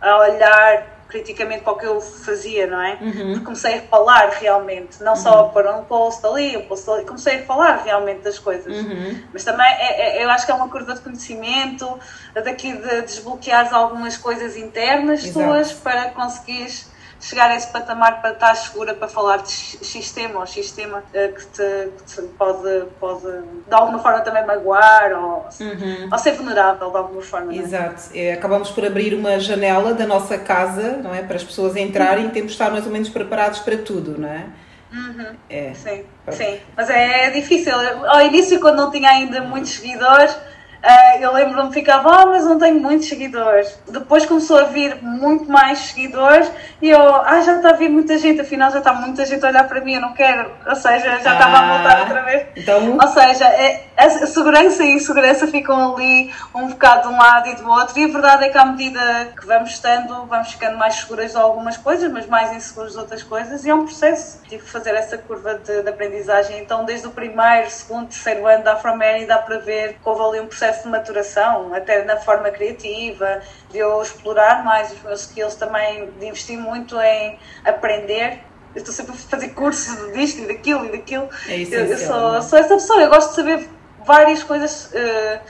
[0.00, 2.98] a olhar criticamente para o que eu fazia, não é?
[3.00, 3.32] Uhum.
[3.32, 5.18] Porque comecei a falar realmente, não uhum.
[5.18, 8.74] só para um post ali, um post ali, comecei a falar realmente das coisas.
[8.74, 9.20] Uhum.
[9.32, 11.98] Mas também é, é, eu acho que é uma curva de conhecimento,
[12.34, 15.46] daqui de desbloquear algumas coisas internas Exato.
[15.46, 16.89] tuas para conseguires
[17.20, 21.46] chegar a esse patamar para estar segura para falar de sistema ou sistema eh, que
[21.46, 26.08] te, que te pode, pode de alguma forma também magoar ou, uhum.
[26.10, 27.52] ou ser vulnerável de alguma forma.
[27.52, 27.56] É?
[27.56, 28.02] Exato.
[28.14, 28.32] É?
[28.32, 31.22] Acabamos por abrir uma janela da nossa casa, não é?
[31.22, 32.30] Para as pessoas entrarem uhum.
[32.30, 34.46] e temos de estar mais ou menos preparados para tudo, não é?
[34.92, 35.36] Uhum.
[35.48, 35.72] É.
[35.74, 36.58] Sim, sim.
[36.76, 37.72] Mas é difícil.
[38.08, 40.36] Ao início, quando não tinha ainda muitos seguidores,
[40.82, 43.78] Uh, eu lembro-me, ficava, ah, mas não tenho muitos seguidores.
[43.86, 48.16] Depois começou a vir muito mais seguidores e eu, ah, já está a vir muita
[48.16, 50.50] gente, afinal já está muita gente a olhar para mim, eu não quero.
[50.66, 52.46] Ou seja, já estava a voltar ah, outra vez.
[52.56, 52.96] Então...
[52.98, 57.48] Ou seja, é, a segurança e a insegurança ficam ali um bocado de um lado
[57.48, 57.98] e do outro.
[57.98, 61.36] E a verdade é que à medida que vamos estando, vamos ficando mais seguras de
[61.36, 63.64] algumas coisas, mas mais inseguros de outras coisas.
[63.64, 64.40] E é um processo.
[64.48, 66.58] Tive que fazer essa curva de, de aprendizagem.
[66.58, 70.40] Então, desde o primeiro, segundo, terceiro ano da Afromary, dá para ver que houve ali
[70.40, 75.20] um processo processo de maturação, até na forma criativa, de eu explorar mais os meus
[75.22, 78.40] skills também, de investir muito em aprender.
[78.74, 81.28] Eu estou sempre a fazer cursos disto e daquilo e daquilo.
[81.48, 82.42] É eu, eu sou, é?
[82.42, 83.68] sou, essa pessoa, eu gosto de saber
[84.10, 85.40] várias coisas, uh,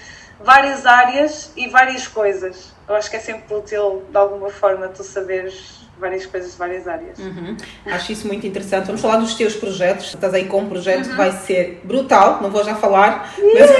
[0.44, 2.74] várias áreas e várias coisas.
[2.86, 6.86] Eu acho que é sempre útil, de alguma forma, tu saberes várias coisas de várias
[6.86, 7.18] áreas.
[7.18, 7.56] Uhum.
[7.86, 8.86] Acho isso muito interessante.
[8.86, 10.14] Vamos falar dos teus projetos.
[10.14, 11.10] Estás aí com um projeto uhum.
[11.10, 13.70] que vai ser brutal, não vou já falar, mas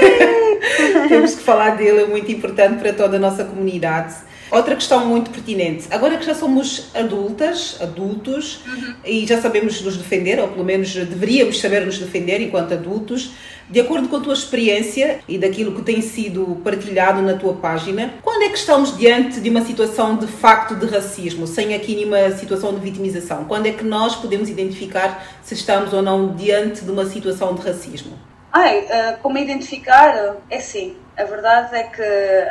[1.09, 4.15] temos que falar dele, é muito importante para toda a nossa comunidade.
[4.51, 5.87] Outra questão muito pertinente.
[5.91, 8.95] Agora que já somos adultas, adultos, uhum.
[9.05, 13.31] e já sabemos nos defender, ou pelo menos deveríamos saber nos defender enquanto adultos,
[13.71, 18.13] de acordo com a tua experiência e daquilo que tem sido partilhado na tua página,
[18.21, 22.31] quando é que estamos diante de uma situação de facto de racismo, sem aqui nenhuma
[22.31, 23.45] situação de vitimização?
[23.45, 27.61] Quando é que nós podemos identificar se estamos ou não diante de uma situação de
[27.61, 28.19] racismo?
[28.51, 30.35] Ai, uh, como identificar?
[30.49, 30.97] É sim.
[31.21, 32.01] A verdade é que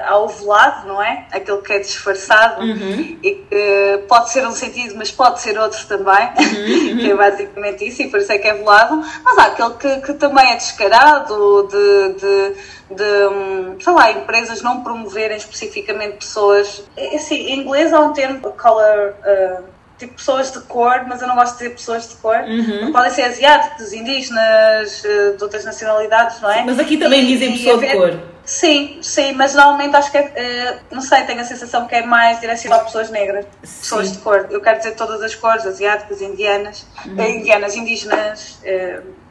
[0.05, 1.27] há o velado, não é?
[1.33, 3.19] Aquele que é disfarçado uhum.
[3.21, 6.99] e que pode ser um sentido, mas pode ser outro também, uhum.
[6.99, 9.03] que é basicamente isso, e por isso é que é velado.
[9.25, 14.63] Mas há aquele que, que também é descarado de, de, de, hum, sei lá, empresas
[14.63, 16.85] não promoverem especificamente pessoas.
[16.97, 19.15] É, assim, em inglês há um termo, color.
[19.25, 22.39] Uh, tipo pessoas de cor, mas eu não gosto de dizer pessoas de cor.
[22.39, 22.91] Uhum.
[22.91, 26.65] Podem ser asiáticos, indígenas, eh, de outras nacionalidades, não é?
[26.65, 28.19] Mas aqui também e, dizem pessoa de cor.
[28.45, 32.03] Sim, sim, mas normalmente acho que é, eh, não sei, tenho a sensação que é
[32.03, 33.81] mais direcionado a pessoas negras, sim.
[33.81, 34.49] pessoas de cor.
[34.51, 37.21] Eu quero dizer todas as cores, asiáticas, indianas, uhum.
[37.21, 38.59] Eh, indianas, indígenas,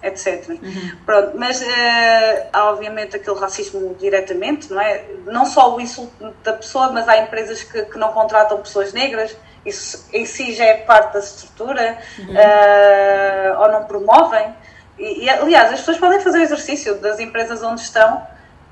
[0.02, 0.50] etc.
[0.50, 0.91] Uhum.
[1.06, 1.62] Pronto, mas
[2.54, 5.04] há obviamente aquele racismo diretamente, não é?
[5.26, 9.36] Não só o insulto da pessoa, mas há empresas que, que não contratam pessoas negras
[9.65, 12.34] isso em si já é parte da estrutura, uhum.
[12.34, 14.54] uh, ou não promovem.
[14.98, 18.26] E, e, aliás, as pessoas podem fazer o exercício das empresas onde estão,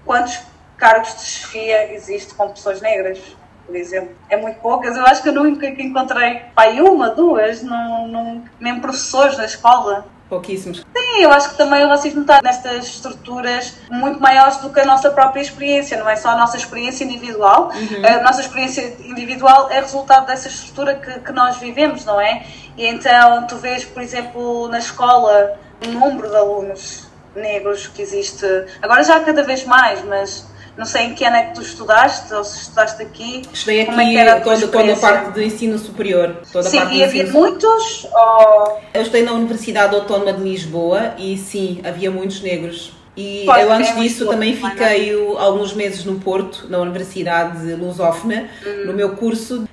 [0.08, 0.39] quantos
[0.78, 3.20] cargos de chefia existe com pessoas negras,
[3.65, 4.15] por exemplo.
[4.30, 4.96] É muito poucas.
[4.96, 10.06] Eu acho que eu nunca encontrei, pai, uma, duas, não, não, mesmo professores na escola.
[10.30, 10.80] Pouquíssimos.
[10.80, 14.86] Sim, eu acho que também o racismo está nestas estruturas muito maiores do que a
[14.86, 17.72] nossa própria experiência, não é só a nossa experiência individual.
[17.74, 18.06] Uhum.
[18.06, 22.46] A nossa experiência individual é resultado dessa estrutura que, que nós vivemos, não é?
[22.76, 27.07] E então tu vês, por exemplo, na escola, o número de alunos
[27.38, 28.45] negros que existe.
[28.82, 30.45] Agora já há cada vez mais, mas
[30.78, 33.41] não sei em que ano é que tu estudaste, ou se estudaste aqui.
[33.52, 36.38] Estudei aqui é era a toda, toda, a parte do ensino superior.
[36.52, 38.06] Toda sim, a parte e havia muitos?
[38.06, 38.80] Ou...
[38.93, 42.93] Eu estudei na Universidade Autónoma de Lisboa e sim, havia muitos negros.
[43.17, 44.56] E Pode eu antes disso também é?
[44.56, 48.47] fiquei alguns meses no Porto, na Universidade Lusófona.
[48.63, 48.86] Hum.
[48.86, 49.67] No meu curso uh,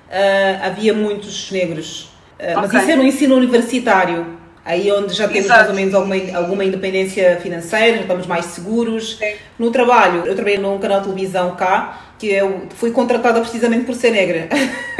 [0.62, 2.08] havia muitos negros.
[2.40, 2.80] Uh, mas okay.
[2.80, 5.58] isso é no ensino universitário aí onde já temos Exato.
[5.58, 9.18] mais ou menos alguma, alguma independência financeira, já estamos mais seguros.
[9.18, 9.34] Sim.
[9.58, 13.94] No trabalho, eu trabalhei num canal de televisão cá, que eu fui contratada precisamente por
[13.94, 14.48] ser negra.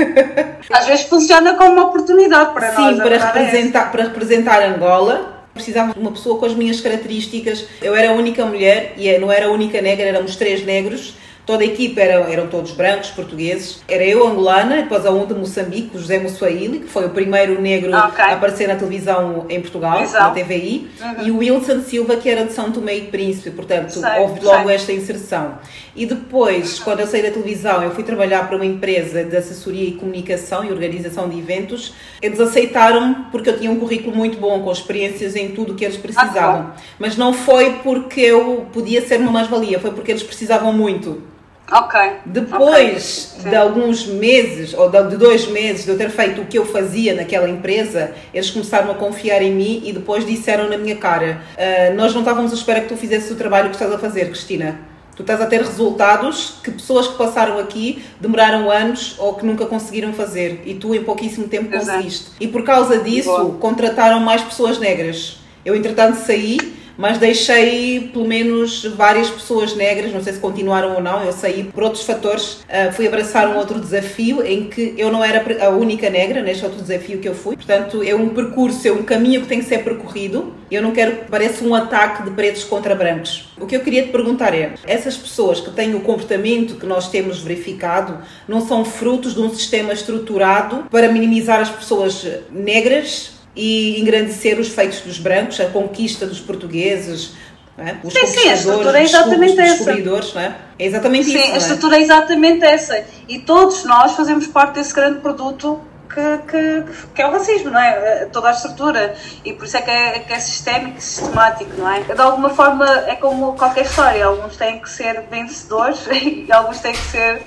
[0.71, 2.97] Às vezes funciona como uma oportunidade para Sim, nós.
[2.97, 5.33] Sim, para representar, para representar Angola.
[5.55, 7.67] Precisava de uma pessoa com as minhas características.
[7.81, 11.15] Eu era a única mulher e não era a única negra, éramos três negros
[11.47, 13.83] Toda a equipa eram, eram todos brancos, portugueses.
[13.87, 17.61] Era eu, angolana, depois a um de Moçambique, o José Moçoaili, que foi o primeiro
[17.61, 18.25] negro okay.
[18.25, 20.25] a aparecer na televisão em Portugal, Exato.
[20.25, 21.27] na TVI, uhum.
[21.27, 24.69] e o Wilson Silva, que era de São Tomé e Príncipe, portanto, sei, houve logo
[24.69, 24.75] sei.
[24.75, 25.59] esta inserção.
[25.95, 29.87] E depois, quando eu saí da televisão, eu fui trabalhar para uma empresa de assessoria
[29.87, 31.93] e comunicação e organização de eventos.
[32.23, 35.85] Eles aceitaram porque eu tinha um currículo muito bom, com experiências em tudo o que
[35.85, 36.73] eles precisavam.
[36.75, 41.34] Ah, Mas não foi porque eu podia ser uma mais-valia, foi porque eles precisavam muito.
[41.71, 41.99] Ok.
[42.27, 43.51] Depois okay.
[43.51, 47.15] de alguns meses, ou de dois meses de eu ter feito o que eu fazia
[47.15, 51.95] naquela empresa, eles começaram a confiar em mim e depois disseram na minha cara: uh,
[51.95, 54.79] Nós não estávamos à espera que tu fizesses o trabalho que estás a fazer, Cristina.
[55.17, 59.65] Tu estás a ter resultados que pessoas que passaram aqui demoraram anos ou que nunca
[59.65, 62.25] conseguiram fazer e tu em pouquíssimo tempo conseguiste.
[62.25, 62.37] Exato.
[62.41, 63.55] E por causa disso, Boa.
[63.55, 65.39] contrataram mais pessoas negras.
[65.65, 66.59] Eu, entretanto, saí
[66.97, 71.65] mas deixei pelo menos várias pessoas negras, não sei se continuaram ou não, eu saí
[71.65, 75.71] por outros fatores, uh, fui abraçar um outro desafio em que eu não era a
[75.71, 79.43] única negra neste outro desafio que eu fui, portanto é um percurso, é um caminho
[79.43, 82.95] que tem que ser percorrido, eu não quero que pareça um ataque de pretos contra
[82.95, 83.53] brancos.
[83.61, 87.09] O que eu queria te perguntar é, essas pessoas que têm o comportamento que nós
[87.09, 94.01] temos verificado não são frutos de um sistema estruturado para minimizar as pessoas negras e
[94.01, 97.35] engrandecer os feitos dos brancos, a conquista dos portugueses,
[97.77, 97.97] é?
[98.05, 99.95] os sim, sim, a estrutura é exatamente essa.
[99.95, 100.55] Não é?
[100.79, 101.45] é exatamente sim, isso.
[101.45, 101.59] Sim, a é?
[101.59, 101.99] estrutura é?
[101.99, 103.05] é exatamente essa.
[103.29, 107.81] E todos nós fazemos parte desse grande produto que, que, que, é o racismo, não
[107.81, 108.27] é?
[108.27, 109.17] Toda a estrutura.
[109.45, 112.01] E por isso é que é, que é sistémico e sistemático, não é?
[112.01, 114.25] De alguma forma é como qualquer história.
[114.25, 117.43] Alguns têm que ser vencedores e alguns têm que ser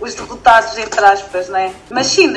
[0.00, 1.72] os derrotados, entre aspas, não é?
[1.90, 2.32] Mas sim,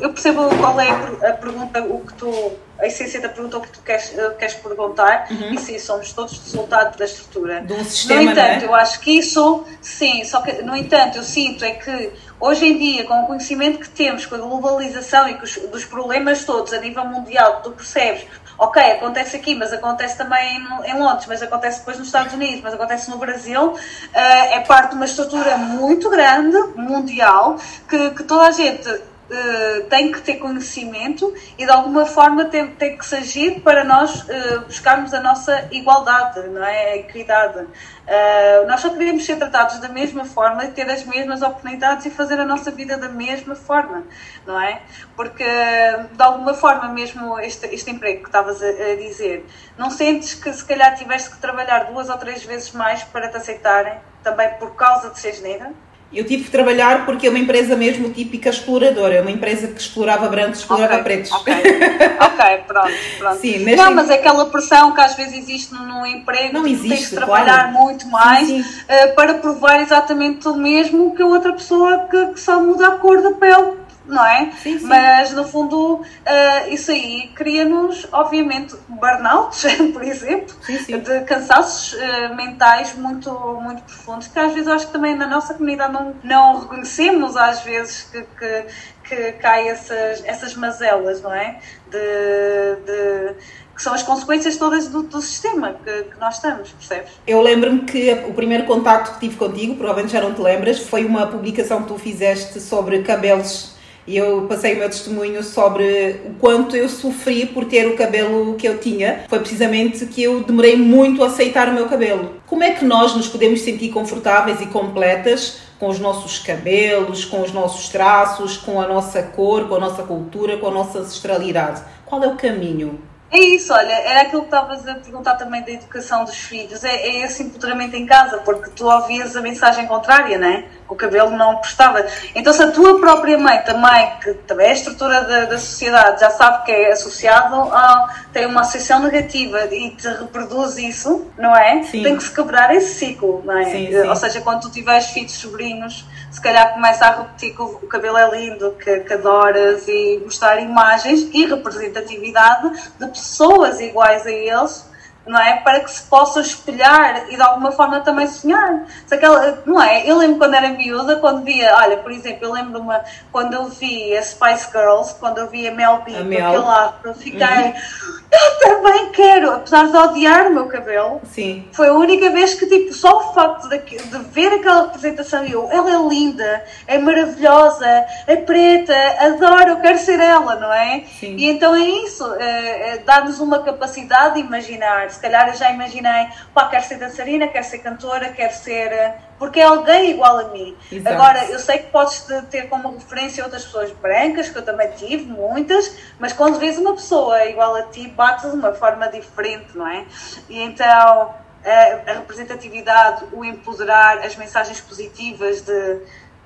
[0.00, 0.90] eu percebo qual é
[1.26, 4.54] a pergunta, o que tu, a essência da pergunta, o que tu queres, eh, queres
[4.54, 5.54] perguntar, uhum.
[5.54, 7.62] e sim, somos todos resultado da estrutura.
[7.62, 8.66] De um sistema, no entanto, é?
[8.66, 12.78] eu acho que isso, sim, só que, no entanto, eu sinto é que hoje em
[12.78, 16.78] dia, com o conhecimento que temos, com a globalização e os, dos problemas todos a
[16.78, 18.24] nível mundial, tu percebes
[18.58, 22.74] ok, acontece aqui, mas acontece também em Londres, mas acontece depois nos Estados Unidos, mas
[22.74, 23.78] acontece no Brasil, uh,
[24.12, 27.56] é parte de uma estrutura muito grande, mundial,
[27.88, 28.88] que, que toda a gente
[29.28, 33.84] Uh, tem que ter conhecimento e de alguma forma tem, tem que se agir para
[33.84, 36.92] nós uh, buscarmos a nossa igualdade, não é?
[36.92, 37.58] A equidade.
[37.58, 42.40] Uh, nós só queremos ser tratados da mesma forma ter as mesmas oportunidades e fazer
[42.40, 44.04] a nossa vida da mesma forma,
[44.46, 44.80] não é?
[45.14, 49.44] Porque de alguma forma mesmo este, este emprego que estavas a, a dizer,
[49.76, 53.36] não sentes que se calhar tiveste que trabalhar duas ou três vezes mais para te
[53.36, 55.70] aceitarem, também por causa de seres negra?
[56.10, 59.78] Eu tive que trabalhar porque é uma empresa mesmo típica exploradora, é uma empresa que
[59.78, 61.32] explorava brancos, explorava okay, pretos.
[61.32, 61.52] Ok,
[62.20, 63.40] ok, pronto, pronto.
[63.40, 67.08] Sim, mas não, mas aquela pressão que às vezes existe no, emprego, não existe, tens
[67.10, 67.72] que trabalhar claro.
[67.72, 68.80] muito mais sim, sim.
[68.84, 72.90] Uh, para provar exatamente o mesmo que a outra pessoa que, que só muda a
[72.92, 74.50] cor da pele não é?
[74.62, 74.86] Sim, sim.
[74.86, 82.34] Mas no fundo, uh, isso aí cria-nos, obviamente, burnouts, por exemplo, sim, de cansaços uh,
[82.34, 83.30] mentais muito,
[83.62, 87.62] muito profundos, que às vezes acho que também na nossa comunidade não, não reconhecemos, às
[87.62, 88.64] vezes, que, que,
[89.04, 91.58] que caem essas, essas mazelas, não é?
[91.90, 93.34] De, de,
[93.74, 97.12] que são as consequências todas do, do sistema que, que, nós estamos, percebes?
[97.24, 101.04] Eu lembro-me que o primeiro contacto que tive contigo, provavelmente já não te lembras, foi
[101.04, 103.77] uma publicação que tu fizeste sobre cabelos
[104.08, 108.54] e eu passei o meu testemunho sobre o quanto eu sofri por ter o cabelo
[108.54, 109.24] que eu tinha.
[109.28, 112.36] Foi precisamente que eu demorei muito a aceitar o meu cabelo.
[112.46, 117.42] Como é que nós nos podemos sentir confortáveis e completas com os nossos cabelos, com
[117.42, 121.82] os nossos traços, com a nossa cor, com a nossa cultura, com a nossa ancestralidade?
[122.06, 122.98] Qual é o caminho?
[123.30, 126.94] É isso, olha, era aquilo que estavas a perguntar também da educação dos filhos, é,
[126.94, 130.64] é esse empoderamento em casa, porque tu ouvias a mensagem contrária, não é?
[130.88, 132.06] O cabelo não prestava.
[132.34, 136.20] Então, se a tua própria mãe também, que também é a estrutura da, da sociedade,
[136.20, 138.14] já sabe que é associado a.
[138.32, 141.82] tem uma associação negativa e te reproduz isso, não é?
[141.82, 142.02] Sim.
[142.02, 143.66] Tem que se quebrar esse ciclo, não é?
[143.66, 144.08] Sim, sim.
[144.08, 148.16] Ou seja, quando tu tiveres filhos, sobrinhos, se calhar começa a repetir que o cabelo
[148.16, 154.87] é lindo, que, que adoras e mostrar imagens e representatividade de pessoas iguais a eles
[155.28, 155.56] não é?
[155.56, 158.84] Para que se possa espelhar e de alguma forma também sonhar.
[159.06, 160.08] Se aquela, não é?
[160.08, 163.64] Eu lembro quando era miúda, quando via, olha, por exemplo, eu lembro uma quando eu
[163.66, 167.72] vi a Spice Girls, quando eu vi a Mel B, aquele afro, fiquei, uhum.
[168.32, 171.20] eu também quero, apesar de odiar o meu cabelo.
[171.24, 171.66] Sim.
[171.72, 175.52] Foi a única vez que, tipo, só o facto de, de ver aquela representação e
[175.52, 177.86] eu, ela é linda, é maravilhosa,
[178.26, 181.04] é preta, adoro, eu quero ser ela, não é?
[181.20, 181.36] Sim.
[181.36, 185.70] E então é isso, é, é, dá-nos uma capacidade de imaginar se calhar eu já
[185.72, 190.44] imaginei, pá, quero ser dançarina, quero ser cantora, quero ser, porque é alguém igual a
[190.44, 190.76] mim.
[190.90, 191.16] Exato.
[191.16, 195.24] Agora, eu sei que podes ter como referência outras pessoas brancas, que eu também tive,
[195.24, 199.88] muitas, mas quando vês uma pessoa igual a ti, bates de uma forma diferente, não
[199.88, 200.06] é?
[200.48, 206.00] E então, a, a representatividade, o empoderar, as mensagens positivas de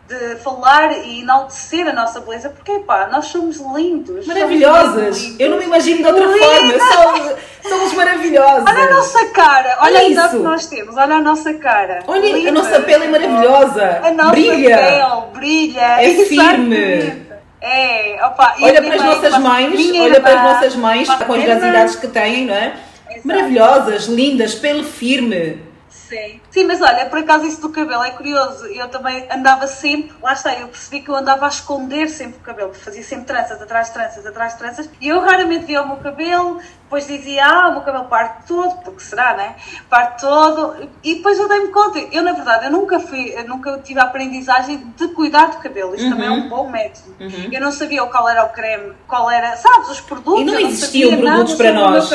[0.09, 4.27] de falar e enaltecer a nossa beleza, porque pá, nós somos lindos.
[4.27, 5.17] Maravilhosas!
[5.19, 6.79] Somos Eu não me imagino de outra Linda.
[6.79, 6.79] forma.
[6.92, 7.33] Somos,
[7.69, 8.65] somos maravilhosas.
[8.67, 12.00] Olha a nossa cara, olha, a idade que nós temos, olha a nossa cara.
[12.07, 12.53] Olha, a Linda.
[12.53, 14.00] nossa pele é maravilhosa.
[14.03, 14.77] A nossa Brilha.
[14.77, 16.03] pele brilha.
[16.03, 17.23] É firme.
[17.61, 21.09] É, opa, a Olha para as nossas mães, minha olha para as irmã, nossas mães,
[21.09, 21.69] com as irmã.
[21.69, 22.75] idades que têm, não é?
[23.09, 23.29] Exato.
[23.29, 25.63] Maravilhosas, lindas, pele firme.
[25.93, 26.40] Sim.
[26.51, 28.67] Sim, mas olha, por acaso isso do cabelo é curioso.
[28.67, 32.40] Eu também andava sempre, lá está, eu percebi que eu andava a esconder sempre o
[32.40, 35.87] cabelo, fazia sempre tranças, atrás de tranças, atrás de tranças, e eu raramente via o
[35.88, 39.57] meu cabelo, depois dizia, ah, o meu cabelo parte todo, porque será, né?
[39.88, 43.79] Parte todo, e depois eu dei-me conta, eu na verdade, eu nunca fui, eu nunca
[43.79, 47.15] tive a aprendizagem de cuidar do cabelo, isto também é um bom método.
[47.51, 50.67] Eu não sabia qual era o creme, qual era, sabes, os produtos, E não eu
[50.67, 52.11] existiam produtos para nós.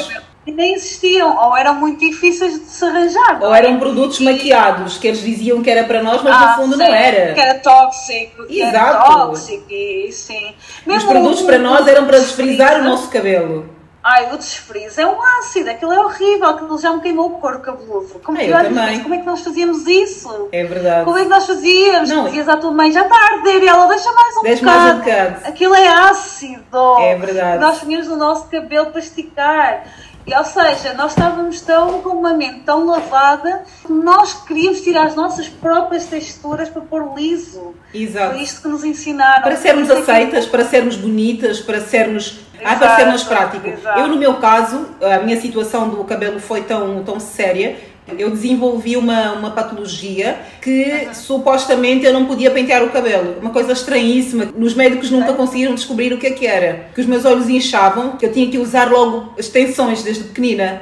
[0.47, 0.49] Cabelo.
[0.49, 3.35] E nem existiam, ou eram muito difíceis de se arranjar.
[3.41, 3.59] Ou não é?
[3.59, 6.73] eram produtos E- maquiados, que eles diziam que era para nós, mas ah, no fundo
[6.77, 7.33] sim, não era.
[7.33, 9.11] Que era tóxico, que era Exato.
[9.13, 10.53] tóxico, e sim.
[10.81, 13.75] Os Mesmo produtos o- para nós eram para desfrizar o nosso cabelo.
[14.09, 17.59] Ai, o desfriz é um ácido, aquilo é horrível, aquilo já me queimou o couro
[17.59, 18.21] cabeludo.
[18.23, 19.01] Como, Ah, eu e olha, também.
[19.01, 20.47] como é que nós fazíamos isso?
[20.53, 21.03] É verdade.
[21.03, 22.09] Como é que nós fazíamos?
[22.09, 22.23] Não.
[22.23, 24.79] Dizias à tua mãe, já está a arder, e ela deixa mais um Deixa bocado.
[24.81, 25.47] mais um bocado.
[25.49, 26.99] Aquilo é ácido.
[27.01, 27.59] É verdade.
[27.59, 29.83] Nós punhamos no nosso cabelo para esticar.
[30.27, 35.05] E, ou seja, nós estávamos tão com uma mente tão lavada que nós queríamos tirar
[35.05, 37.73] as nossas próprias texturas para pôr liso.
[37.93, 38.33] Exato.
[38.33, 39.41] Foi isto que nos ensinaram.
[39.43, 42.39] Para sermos é que- aceitas, para sermos bonitas, para sermos.
[42.61, 43.65] Ah, para ser mais prático.
[43.67, 43.99] exato.
[43.99, 47.77] Eu, no meu caso, a minha situação do cabelo foi tão, tão séria.
[48.17, 53.37] Eu desenvolvi uma, uma patologia que supostamente eu não podia pentear o cabelo.
[53.41, 54.47] Uma coisa estranhíssima.
[54.57, 56.89] Os médicos nunca conseguiram descobrir o que é que era.
[56.93, 60.81] Que os meus olhos inchavam, que eu tinha que usar logo extensões desde pequenina.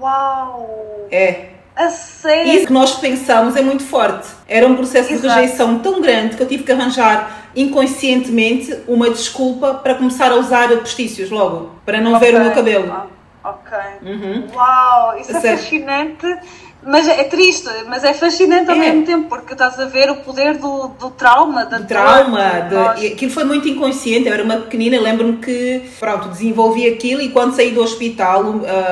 [0.00, 1.06] Uau!
[1.10, 1.46] É.
[1.76, 2.52] A sério?
[2.52, 4.28] Isso que nós pensamos é muito forte.
[4.46, 5.40] Era um processo de Exato.
[5.40, 10.68] rejeição tão grande que eu tive que arranjar inconscientemente uma desculpa para começar a usar
[10.78, 13.13] postiços logo, para não ver o meu cabelo.
[13.44, 13.78] Ok.
[14.02, 14.44] Uhum.
[14.54, 15.58] Uau, isso é Sério.
[15.58, 16.38] fascinante.
[16.86, 18.78] Mas é triste, mas é fascinante ao É.
[18.78, 22.50] mesmo tempo, porque estás a ver o poder do, do trauma, da De dor, trauma,
[22.98, 24.28] de aquilo foi muito inconsciente.
[24.28, 28.42] Eu era uma pequenina, lembro-me que, pronto, desenvolvi aquilo e quando saí do hospital,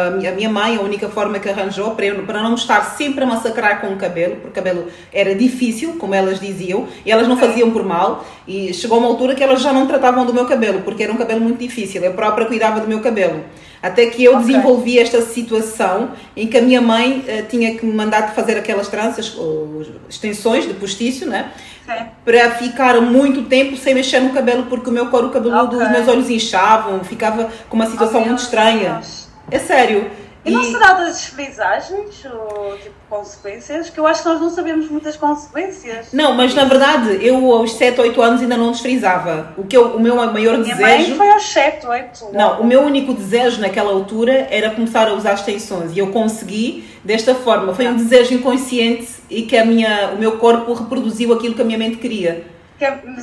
[0.06, 2.82] a minha- a minha mãe, a única forma que arranjou para, eu, para não estar
[2.96, 7.12] sempre a massacrar com o cabelo, porque o cabelo era difícil, como elas diziam, e
[7.12, 10.32] elas não faziam por mal, e chegou uma altura que elas já não tratavam do
[10.32, 12.02] meu cabelo, porque era um cabelo muito difícil.
[12.02, 13.44] Eu própria cuidava do meu cabelo.
[13.82, 14.46] Até que eu Ok.
[14.46, 18.86] desenvolvi esta situação em que a minha mãe eh, tinha que me mandar fazer aquelas
[18.88, 21.50] tranças, ou extensões de postiço, né?
[21.84, 22.04] Sim.
[22.24, 25.84] para ficar muito tempo sem mexer no cabelo, porque o meu couro cabeludo, Ok.
[25.84, 28.92] os meus olhos inchavam, ficava com uma situação Oh, muito estranha.
[29.00, 29.26] Deus.
[29.50, 30.08] É sério.
[30.44, 33.90] E não será das desfrizagens ou tipo consequências?
[33.90, 36.08] Que eu acho que nós não sabemos muitas consequências.
[36.12, 39.52] Não, mas na verdade, eu aos 7, 8 anos ainda não desfrizava.
[39.56, 41.16] O, que eu, o meu maior Minha mãe desejo.
[41.16, 42.26] foi aos 7, 8.
[42.32, 46.88] Não, o meu único desejo naquela altura era começar a usar extensões e eu consegui
[47.04, 47.72] desta forma.
[47.72, 51.64] Foi um desejo inconsciente e que a minha, o meu corpo reproduziu aquilo que a
[51.64, 52.44] minha mente queria.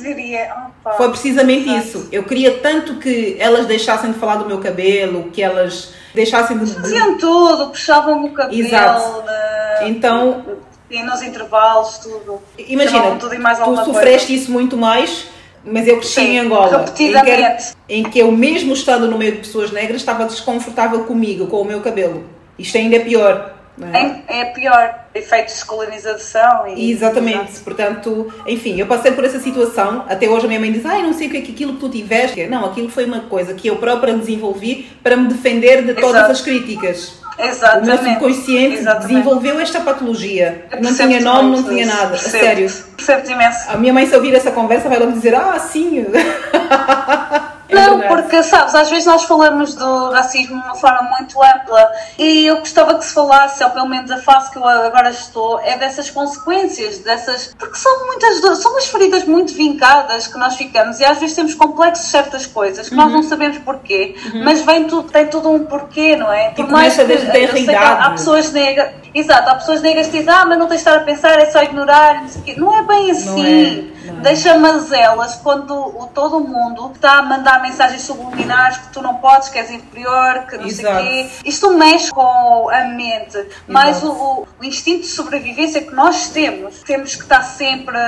[0.02, 0.54] Diria,
[0.96, 1.86] Foi precisamente exato.
[1.86, 2.08] isso.
[2.10, 6.66] Eu queria tanto que elas deixassem de falar do meu cabelo, que elas deixassem de.
[6.66, 9.22] de- Faziam tudo, puxavam-me o cabelo, Exato.
[9.24, 10.44] na- Então,
[10.90, 12.40] e nos intervalos, tudo.
[12.58, 13.34] imagina, tudo
[13.64, 15.26] tu sofreste isso muito mais,
[15.64, 16.84] mas eu cresci Sim, em Angola.
[16.98, 21.46] Em que, em que eu, mesmo estando no meio de pessoas negras, estava desconfortável comigo,
[21.46, 22.24] com o meu cabelo.
[22.58, 23.59] Isto ainda é pior.
[23.86, 24.22] É?
[24.28, 26.90] É, é pior, efeitos de colonização e.
[26.90, 30.04] Exatamente, portanto, enfim, eu passei por essa situação.
[30.08, 31.80] Até hoje a minha mãe diz: Ai, não sei o que é que aquilo que
[31.80, 32.46] tu tiveste.
[32.46, 36.32] Não, aquilo foi uma coisa que eu própria desenvolvi para me defender de todas Exato.
[36.32, 37.20] as críticas.
[37.38, 38.04] O meu Exatamente.
[38.04, 39.08] subconsciente Exatamente.
[39.08, 40.66] desenvolveu esta patologia.
[40.80, 42.06] Não tinha nome, não tinha nada.
[42.06, 42.70] A percebo-te, sério.
[42.96, 43.70] Percebo-te imenso.
[43.70, 46.06] A minha mãe, se ouvir essa conversa, vai logo dizer: Ah, sim.
[47.70, 51.90] É não, porque sabes, às vezes nós falamos do racismo de uma forma muito ampla
[52.18, 55.60] e eu gostava que se falasse, ou pelo menos a fase que eu agora estou,
[55.60, 57.54] é dessas consequências, dessas.
[57.58, 61.36] Porque são muitas dores, são umas feridas muito vincadas que nós ficamos e às vezes
[61.36, 63.00] temos complexos certas coisas que Uhum.
[63.02, 64.14] nós não sabemos porquê,
[64.44, 66.50] mas vem tudo, tem tudo um porquê, não é?
[66.50, 70.18] Por começa desde a eu sei que há, pessoas negras, exato, há pessoas negras que
[70.18, 72.44] dizem, ah, mas não tens de estar a pensar, é só ignorar, não sei o
[72.44, 72.54] quê.
[72.58, 73.92] Não é bem assim.
[74.22, 79.48] Deixa mazelas quando o, todo mundo está a mandar mensagens subliminares que tu não podes,
[79.48, 81.04] que és inferior, que não Exato.
[81.04, 81.30] sei o quê.
[81.44, 86.80] Isto mexe com a mente, mas o, o, o instinto de sobrevivência que nós temos,
[86.82, 87.98] temos que estar sempre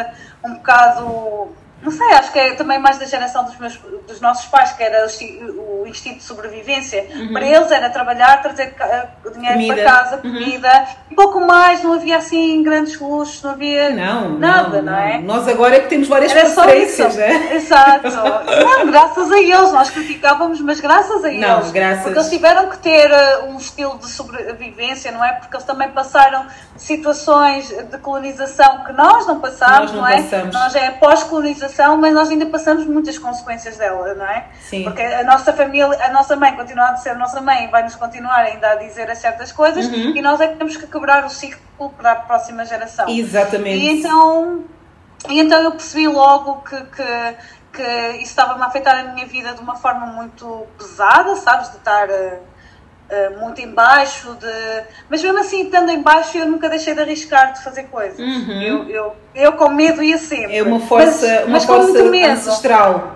[0.44, 3.76] um bocado não sei, acho que é também mais da geração dos, meus,
[4.06, 7.04] dos nossos pais, que era o, o instinto de sobrevivência.
[7.12, 7.32] Uhum.
[7.32, 8.72] Para eles era trabalhar, trazer
[9.34, 9.74] dinheiro comida.
[9.74, 10.22] para casa, uhum.
[10.22, 11.16] comida, uhum.
[11.16, 15.18] pouco mais, não havia assim grandes luxos, não havia não, nada, não, não, é?
[15.18, 17.56] Nós agora é que temos várias era preferências, né?
[17.56, 18.08] Exato.
[18.14, 21.40] não, graças a eles, nós criticávamos, mas graças a eles.
[21.40, 22.04] Não, graças.
[22.04, 25.32] Porque eles tiveram que ter uh, um estilo de sobrevivência, não é?
[25.32, 30.22] Porque eles também passaram situações de colonização que nós não passámos, nós não, não é?
[30.22, 30.54] Passamos.
[30.54, 34.46] Nós é pós-colonização mas nós ainda passamos muitas consequências dela, não é?
[34.60, 34.84] Sim.
[34.84, 37.94] Porque a nossa família, a nossa mãe continua a ser a nossa mãe, vai nos
[37.94, 40.16] continuar ainda a dizer as certas coisas uhum.
[40.16, 43.08] e nós é que temos que quebrar o ciclo para a próxima geração.
[43.08, 43.78] Exatamente.
[43.78, 44.64] E então,
[45.28, 47.36] e então eu percebi logo que, que,
[47.72, 51.70] que isso estava-me a afetar a minha vida de uma forma muito pesada, sabes?
[51.70, 52.08] De estar.
[53.12, 57.52] Uh, Uh, muito embaixo de mas mesmo assim estando embaixo eu nunca deixei de arriscar
[57.52, 58.18] de fazer coisas.
[58.18, 58.62] Uhum.
[58.62, 60.56] eu, eu, eu com medo ia sempre.
[60.56, 63.14] É uma força mas, uma mas força ancestral.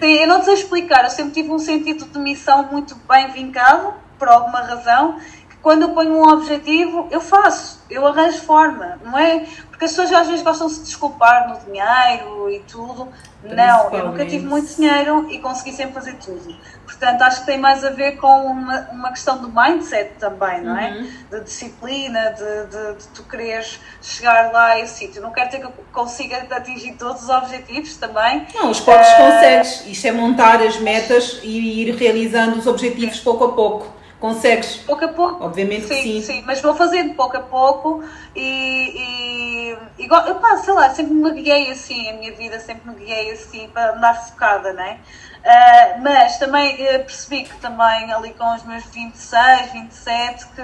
[0.00, 3.94] Sim, eu não sei explicar eu sempre tive um sentido de missão muito bem vincado
[4.18, 5.18] por alguma razão
[5.62, 10.12] quando eu ponho um objetivo eu faço eu arranjo forma não é porque as pessoas
[10.12, 13.08] às vezes gostam de se desculpar no dinheiro e tudo
[13.42, 16.56] não, eu nunca tive muito dinheiro e consegui sempre fazer tudo.
[16.84, 20.76] Portanto, acho que tem mais a ver com uma, uma questão do mindset também, não
[20.76, 20.90] é?
[20.90, 21.10] Uhum.
[21.30, 25.22] De disciplina, de, de, de, tu quereres chegar lá a esse sítio.
[25.22, 28.44] Não quero ter que eu consiga atingir todos os objetivos também.
[28.52, 29.16] Não, os poucos uh...
[29.16, 29.86] consegues.
[29.86, 33.97] Isto é montar as metas e ir realizando os objetivos pouco a pouco.
[34.20, 34.76] Consegues?
[34.78, 35.44] Pouco a pouco.
[35.44, 36.22] Obviamente sim, sim.
[36.22, 36.42] sim.
[36.44, 38.02] Mas vou fazendo pouco a pouco
[38.34, 42.90] e, e igual, eu pá, sei lá, sempre me guiei assim, a minha vida sempre
[42.90, 44.98] me guiei assim para andar focada, não é?
[45.38, 50.62] Uh, mas também uh, percebi que também ali com os meus 26, 27 que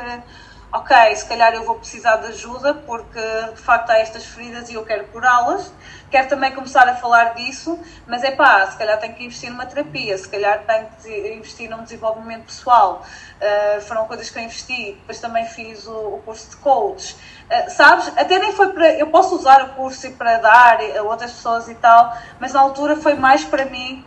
[0.75, 3.21] ok, se calhar eu vou precisar de ajuda porque
[3.55, 5.73] de facto há estas feridas e eu quero curá-las.
[6.11, 9.67] Quero também começar a falar disso, mas é pá, se calhar tenho que investir numa
[9.67, 13.05] terapia, se calhar tenho que investir num desenvolvimento pessoal.
[13.37, 14.93] Uh, foram coisas que eu investi.
[14.95, 17.15] Depois também fiz o, o curso de coach.
[17.15, 18.09] Uh, sabes?
[18.17, 18.95] Até nem foi para.
[18.95, 22.97] Eu posso usar o curso para dar a outras pessoas e tal, mas na altura
[22.97, 24.05] foi mais para mim,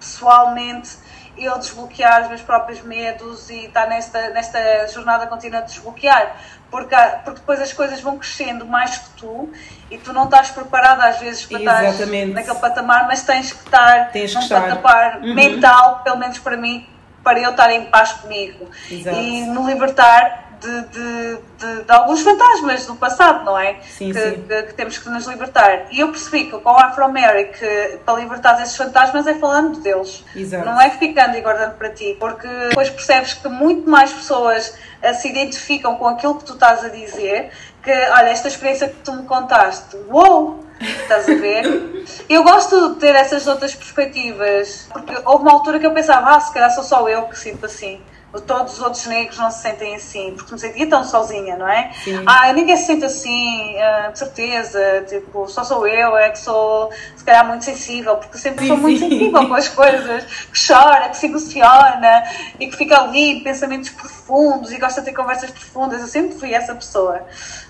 [0.00, 0.98] pessoalmente
[1.36, 6.36] eu desbloquear os meus próprios medos e estar nesta, nesta jornada contínua de desbloquear.
[6.70, 9.50] Porque, porque depois as coisas vão crescendo mais que tu
[9.90, 14.10] e tu não estás preparada às vezes para estar naquele patamar, mas tens que estar
[14.12, 14.60] tens num que estar.
[14.60, 15.34] patamar uhum.
[15.34, 16.86] mental, pelo menos para mim,
[17.24, 19.16] para eu estar em paz comigo Exato.
[19.16, 23.80] e me libertar de, de, de, de, alguns fantasmas do passado, não é?
[23.80, 24.44] Sim, que, sim.
[24.46, 25.86] Que, que, temos que nos libertar.
[25.90, 30.24] E eu percebi que com a Afro-Mary que para libertar esses fantasmas é falando deles,
[30.36, 30.64] Exato.
[30.64, 35.14] não é ficando e guardando para ti, porque depois percebes que muito mais pessoas uh,
[35.14, 37.50] se identificam com aquilo que tu estás a dizer,
[37.82, 40.64] que olha, esta experiência que tu me contaste, uou!
[40.80, 42.04] Estás a ver?
[42.26, 46.40] Eu gosto de ter essas outras perspectivas, porque houve uma altura que eu pensava, ah,
[46.40, 48.00] se calhar sou só eu que sinto assim
[48.38, 51.90] todos os outros negros não se sentem assim, porque me sentia tão sozinha, não é?
[52.04, 52.22] Sim.
[52.26, 56.90] Ah, ninguém se sente assim, uh, de certeza, tipo, só sou eu, é que sou,
[57.16, 59.08] se calhar, muito sensível, porque sempre sim, sou muito sim.
[59.08, 62.22] sensível com as coisas, que chora, que se emociona
[62.60, 66.00] e que fica ali pensamentos profundos e gosta de ter conversas profundas.
[66.00, 67.22] Eu sempre fui essa pessoa.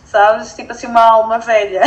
[0.04, 0.54] Sabes?
[0.54, 1.82] Tipo assim, uma alma velha.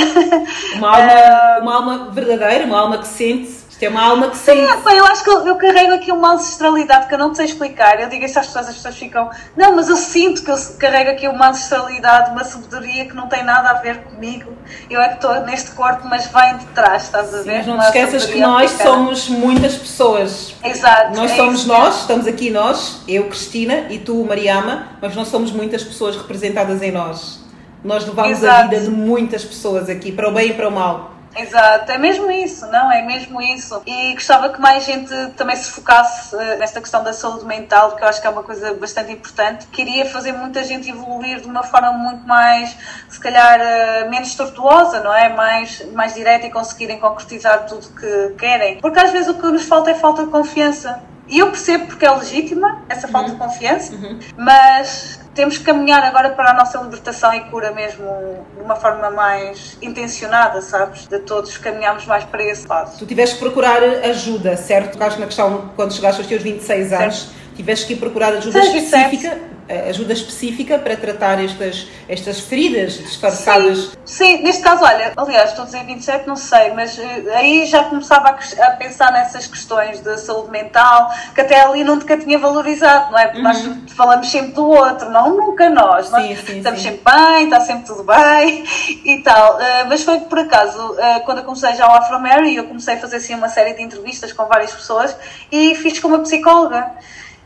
[0.77, 4.71] Uma alma, uma alma verdadeira, uma alma que sente é uma alma que sente.
[4.71, 7.45] Sim, bem, eu acho que eu, eu, carrego aqui uma ancestralidade que eu não sei
[7.45, 7.99] explicar.
[7.99, 11.11] Eu digo isto às pessoas, as pessoas ficam, não, mas eu sinto que eu carrego
[11.11, 14.53] aqui uma ancestralidade, uma sabedoria que não tem nada a ver comigo.
[14.89, 17.57] Eu é que estou neste corpo, mas vem de trás, estás a ver?
[17.57, 20.55] Mas não te esqueças que nós somos muitas pessoas.
[20.63, 21.15] Exato.
[21.15, 21.67] Nós é somos isso.
[21.67, 26.81] nós, estamos aqui nós, eu, Cristina, e tu, Mariama, mas nós somos muitas pessoas representadas
[26.81, 27.41] em nós.
[27.83, 28.61] Nós levamos Exato.
[28.61, 31.12] a vida de muitas pessoas aqui, para o bem e para o mal.
[31.35, 32.91] Exato, é mesmo isso, não?
[32.91, 33.81] É mesmo isso.
[33.85, 38.03] E gostava que mais gente também se focasse uh, nesta questão da saúde mental, que
[38.03, 39.67] eu acho que é uma coisa bastante importante.
[39.67, 42.75] Queria fazer muita gente evoluir de uma forma muito mais,
[43.09, 45.29] se calhar, uh, menos tortuosa, não é?
[45.29, 48.79] Mais, mais direta e conseguirem concretizar tudo que querem.
[48.79, 51.01] Porque às vezes o que nos falta é falta de confiança.
[51.27, 53.35] E eu percebo porque é legítima essa falta uhum.
[53.35, 54.19] de confiança, uhum.
[54.37, 59.09] mas temos que caminhar agora para a nossa libertação e cura mesmo de uma forma
[59.09, 61.07] mais intencionada, sabes?
[61.07, 62.97] De todos caminharmos mais para esse lado.
[62.97, 64.93] Tu tiveste que procurar ajuda, certo?
[64.93, 67.55] Tocaste na questão quando chegaste aos teus 26 anos, certo.
[67.55, 69.52] tiveste que ir procurar ajuda específica.
[69.89, 73.97] Ajuda específica para tratar estas, estas feridas disfarçadas?
[74.05, 77.01] Sim, sim, neste caso, olha, aliás, estou a dizer 27, não sei, mas uh,
[77.35, 82.17] aí já começava a, a, pensar nessas questões de saúde mental, que até ali nunca
[82.17, 83.27] tinha valorizado, não é?
[83.27, 83.43] Porque uhum.
[83.43, 86.07] nós falamos sempre do outro, não nunca nós.
[86.07, 86.89] Sim, estamos sim.
[86.89, 88.63] sempre bem, está sempre tudo bem
[89.05, 89.55] e tal.
[89.55, 90.95] Uh, mas foi por acaso,
[91.25, 93.81] quando eu comecei já o Afro Mary, eu comecei a fazer assim uma série de
[93.81, 95.15] entrevistas com várias pessoas
[95.51, 96.91] e fiz com uma psicóloga.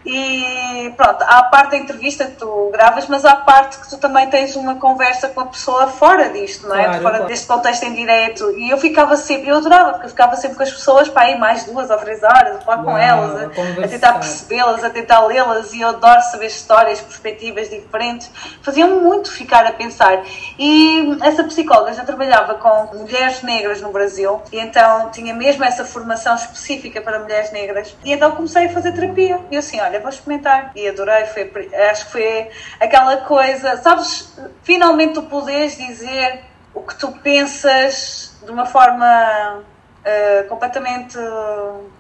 [0.09, 3.89] E pronto, há a parte da entrevista que tu gravas, mas há a parte que
[3.89, 6.85] tu também tens uma conversa com a pessoa fora disto, não é?
[6.85, 7.27] Claro, fora claro.
[7.27, 8.49] deste contexto em direto.
[8.51, 11.37] E eu ficava sempre, eu adorava, porque eu ficava sempre com as pessoas para ir
[11.37, 14.89] mais duas ou três horas, a falar Uau, com elas, a, a tentar percebê-las, a
[14.89, 15.73] tentar lê-las.
[15.73, 18.31] E eu adoro saber histórias, perspectivas diferentes.
[18.61, 20.23] Fazia-me muito ficar a pensar.
[20.57, 25.83] E essa psicóloga já trabalhava com mulheres negras no Brasil, e então tinha mesmo essa
[25.83, 27.93] formação específica para mulheres negras.
[28.05, 29.39] E então comecei a fazer terapia.
[29.51, 30.71] E assim, olha, olha, vou experimentar.
[30.75, 31.51] E adorei, foi,
[31.89, 36.41] acho que foi aquela coisa, sabes, finalmente tu podes dizer
[36.73, 41.17] o que tu pensas de uma forma uh, completamente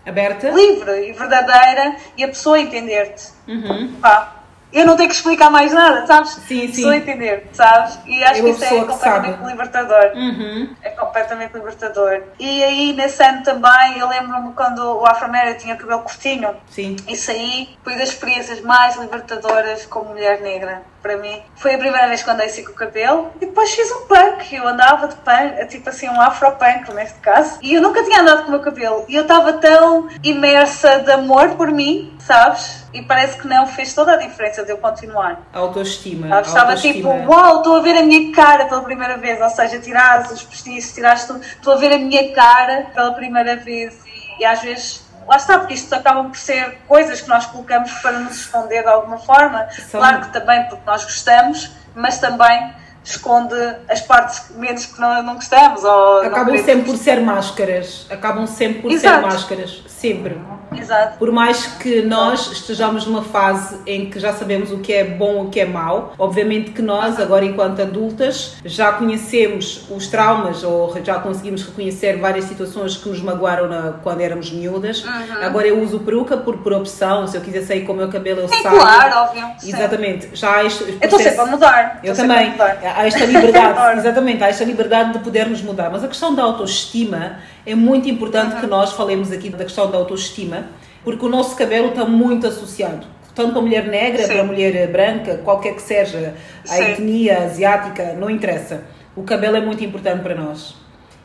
[0.05, 3.29] aberta, livre e verdadeira e a pessoa entender-te.
[3.47, 3.95] Uhum.
[3.99, 4.36] Pá,
[4.77, 6.31] eu não tenho que explicar mais nada, sabes?
[6.47, 6.83] Sim, sim.
[6.83, 7.99] Só entender, sabes?
[8.05, 10.11] E acho eu que isso é completamente libertador.
[10.15, 10.75] Uhum.
[10.81, 12.21] É completamente libertador.
[12.39, 15.27] E aí, nesse ano também, eu lembro-me quando o Afro
[15.59, 16.55] tinha o cabelo curtinho.
[16.69, 16.95] Sim.
[17.07, 21.41] Isso aí foi das experiências mais libertadoras como mulher negra para mim.
[21.55, 24.53] Foi a primeira vez que andei assim com o cabelo e depois fiz um punk.
[24.53, 27.59] Eu andava de punk, tipo assim, um afro-punk neste caso.
[27.61, 29.05] E eu nunca tinha andado com o meu cabelo.
[29.07, 32.86] E eu estava tão imersa de amor por mim, sabes?
[32.93, 35.41] E parece que não fez toda a diferença de eu continuar.
[35.53, 36.41] Autoestima.
[36.41, 39.41] Estava tipo, uau, estou a ver a minha cara pela primeira vez.
[39.41, 43.55] Ou seja, tirares os postiços, tiraste tudo, estou a ver a minha cara pela primeira
[43.57, 43.93] vez.
[44.05, 47.91] E, e às vezes lá está, porque isto acabam por ser coisas que nós colocamos
[47.95, 49.67] para nos esconder de alguma forma.
[49.89, 49.99] São...
[49.99, 52.73] Claro que também porque nós gostamos, mas também
[53.03, 53.55] esconde
[53.89, 55.83] as partes menos que não, não gostamos.
[55.83, 58.05] Ou acabam sempre por ser máscaras.
[58.09, 59.15] Acabam sempre por Exato.
[59.15, 59.83] ser máscaras.
[59.87, 60.37] Sempre.
[60.79, 61.17] Exato.
[61.17, 65.43] Por mais que nós estejamos numa fase em que já sabemos o que é bom
[65.43, 70.63] e o que é mau, obviamente que nós, agora enquanto adultas, já conhecemos os traumas
[70.63, 75.03] ou já conseguimos reconhecer várias situações que nos magoaram na, quando éramos miúdas.
[75.03, 75.43] Uhum.
[75.43, 78.41] Agora eu uso peruca por, por opção, se eu quiser sair com o meu cabelo
[78.41, 78.79] eu Sim, saio.
[78.79, 79.47] claro, óbvio.
[79.63, 80.25] Exatamente.
[80.25, 80.35] Sim.
[80.35, 81.99] Já este, eu estou sempre a mudar.
[82.03, 82.53] Eu também.
[82.59, 85.89] Há esta liberdade, exatamente, há esta liberdade de podermos mudar.
[85.89, 88.61] Mas a questão da autoestima é muito importante uhum.
[88.61, 90.66] que nós falemos aqui da questão da autoestima,
[91.07, 94.33] porque o nosso cabelo está muito associado tanto para a mulher negra, Sim.
[94.33, 96.33] para a mulher branca, qualquer que seja
[96.67, 96.83] a Sim.
[96.83, 98.83] etnia asiática, não interessa.
[99.15, 100.75] O cabelo é muito importante para nós.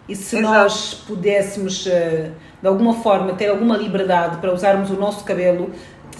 [0.08, 0.54] E se Exato.
[0.54, 2.30] nós pudéssemos, eh,
[2.60, 5.70] de alguma forma, ter alguma liberdade para usarmos o nosso cabelo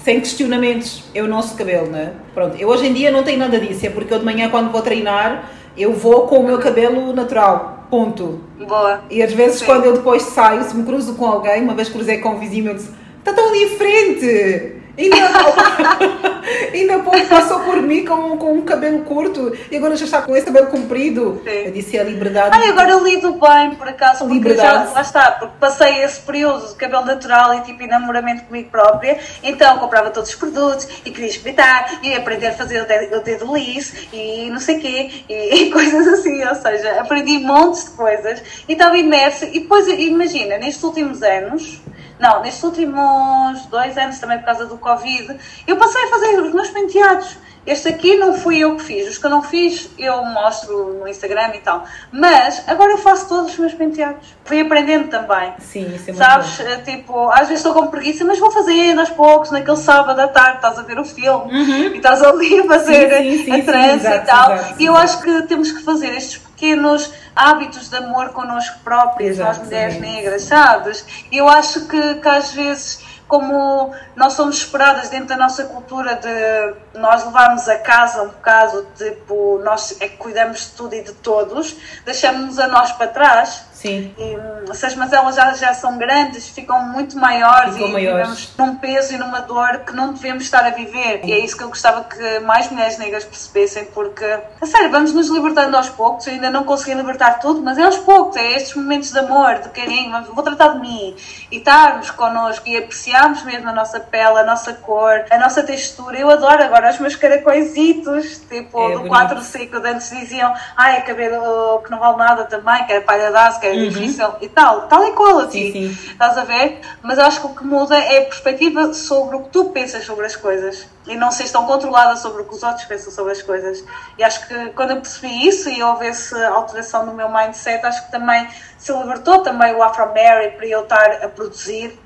[0.02, 2.10] sem questionamentos, é o nosso cabelo, não é?
[2.34, 4.72] Pronto, eu hoje em dia não tenho nada disso, é porque eu de manhã, quando
[4.72, 8.40] vou treinar, eu vou com o meu cabelo natural Ponto.
[8.66, 9.02] Boa.
[9.10, 9.66] E às vezes, Sim.
[9.66, 12.68] quando eu depois saio, se me cruzo com alguém, uma vez cruzei com um vizinho,
[12.68, 12.90] eu disse:
[13.23, 14.83] está tão diferente!
[14.99, 15.16] Ainda,
[16.73, 20.37] ainda pouco passou por mim com, com um cabelo curto e agora já está com
[20.37, 21.41] esse cabelo comprido.
[21.45, 21.51] Sim.
[21.51, 22.51] Eu disse a liberdade.
[22.53, 24.89] Ai, agora eu lido bem, por acaso, porque liberdade.
[24.89, 29.18] já, lá está, porque passei esse período de cabelo natural e tipo enamoramento comigo própria,
[29.43, 33.20] então comprava todos os produtos e queria experimentar e aprender a fazer o dedo, o
[33.20, 37.85] dedo liso e não sei o quê e, e, coisas assim, ou seja, aprendi montes
[37.85, 41.81] de coisas e estava imersa e depois imagina, nestes últimos anos
[42.18, 45.36] não, nestes últimos dois anos, também por causa do Covid,
[45.66, 47.36] eu passei a fazer os meus penteados.
[47.64, 51.06] Este aqui não fui eu que fiz, os que eu não fiz eu mostro no
[51.06, 51.84] Instagram e tal.
[52.10, 54.34] Mas agora eu faço todos os meus penteados.
[54.44, 55.54] Fui aprendendo também.
[55.60, 56.64] Sim, isso é Sabes, bom.
[56.64, 60.26] Eh, tipo, às vezes estou com preguiça, mas vou fazendo aos poucos, naquele sábado à
[60.26, 61.94] tarde, estás a ver o filme uhum.
[61.94, 64.52] e estás ali a fazer sim, sim, sim, a trança e tal.
[64.54, 69.36] Exato, e eu acho que temos que fazer estes pequenos hábitos de amor connosco próprios,
[69.38, 71.04] nós mulheres negras, sabes?
[71.32, 76.16] E eu acho que, que às vezes como nós somos esperadas dentro da nossa cultura
[76.16, 81.02] de nós levarmos a casa um bocado, tipo, nós é que cuidamos de tudo e
[81.02, 83.68] de todos, deixamos-nos a nós para trás.
[83.83, 84.14] Sim.
[84.16, 88.28] E, hum, se as mazelas já, já são grandes, ficam muito maiores ficam e maiores.
[88.28, 91.20] vivemos num peso e numa dor que não devemos estar a viver.
[91.24, 94.24] E é isso que eu gostava que mais mulheres negras percebessem, porque,
[94.61, 96.28] a sério, vamos nos libertando aos poucos.
[96.28, 99.59] Eu ainda não consegui libertar tudo, mas é aos poucos, é estes momentos de amor,
[99.59, 101.16] de carinho, vou tratar de mim
[101.51, 106.16] e estarmos connosco e apreciarmos mesmo a nossa pele, a nossa cor, a nossa textura.
[106.16, 110.99] Eu adoro agora os meus caracóisitos, tipo, é do 4 seco, de antes diziam, ai,
[110.99, 113.89] é cabelo que não vale nada também, que é palha que é é uhum.
[113.89, 116.11] difícil e tal, tal e qual assim, sim, sim.
[116.12, 116.81] estás a ver?
[117.03, 120.27] Mas acho que o que muda é a perspectiva sobre o que tu pensas sobre
[120.27, 123.43] as coisas e não seres tão controlada sobre o que os outros pensam sobre as
[123.43, 123.85] coisas.
[124.18, 128.07] E acho que quando eu percebi isso e houve essa alteração no meu mindset, acho
[128.07, 128.47] que também
[128.79, 131.99] se libertou também o Afro Mary para eu estar a produzir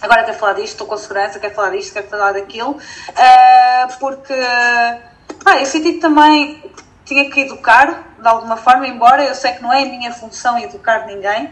[0.00, 4.32] agora quero falar disto, estou com segurança, quero falar disto, quero falar daquilo, uh, porque
[4.32, 6.62] ah, eu senti que também
[7.04, 10.58] tinha que educar de alguma forma, embora eu sei que não é a minha função
[10.58, 11.50] educar ninguém,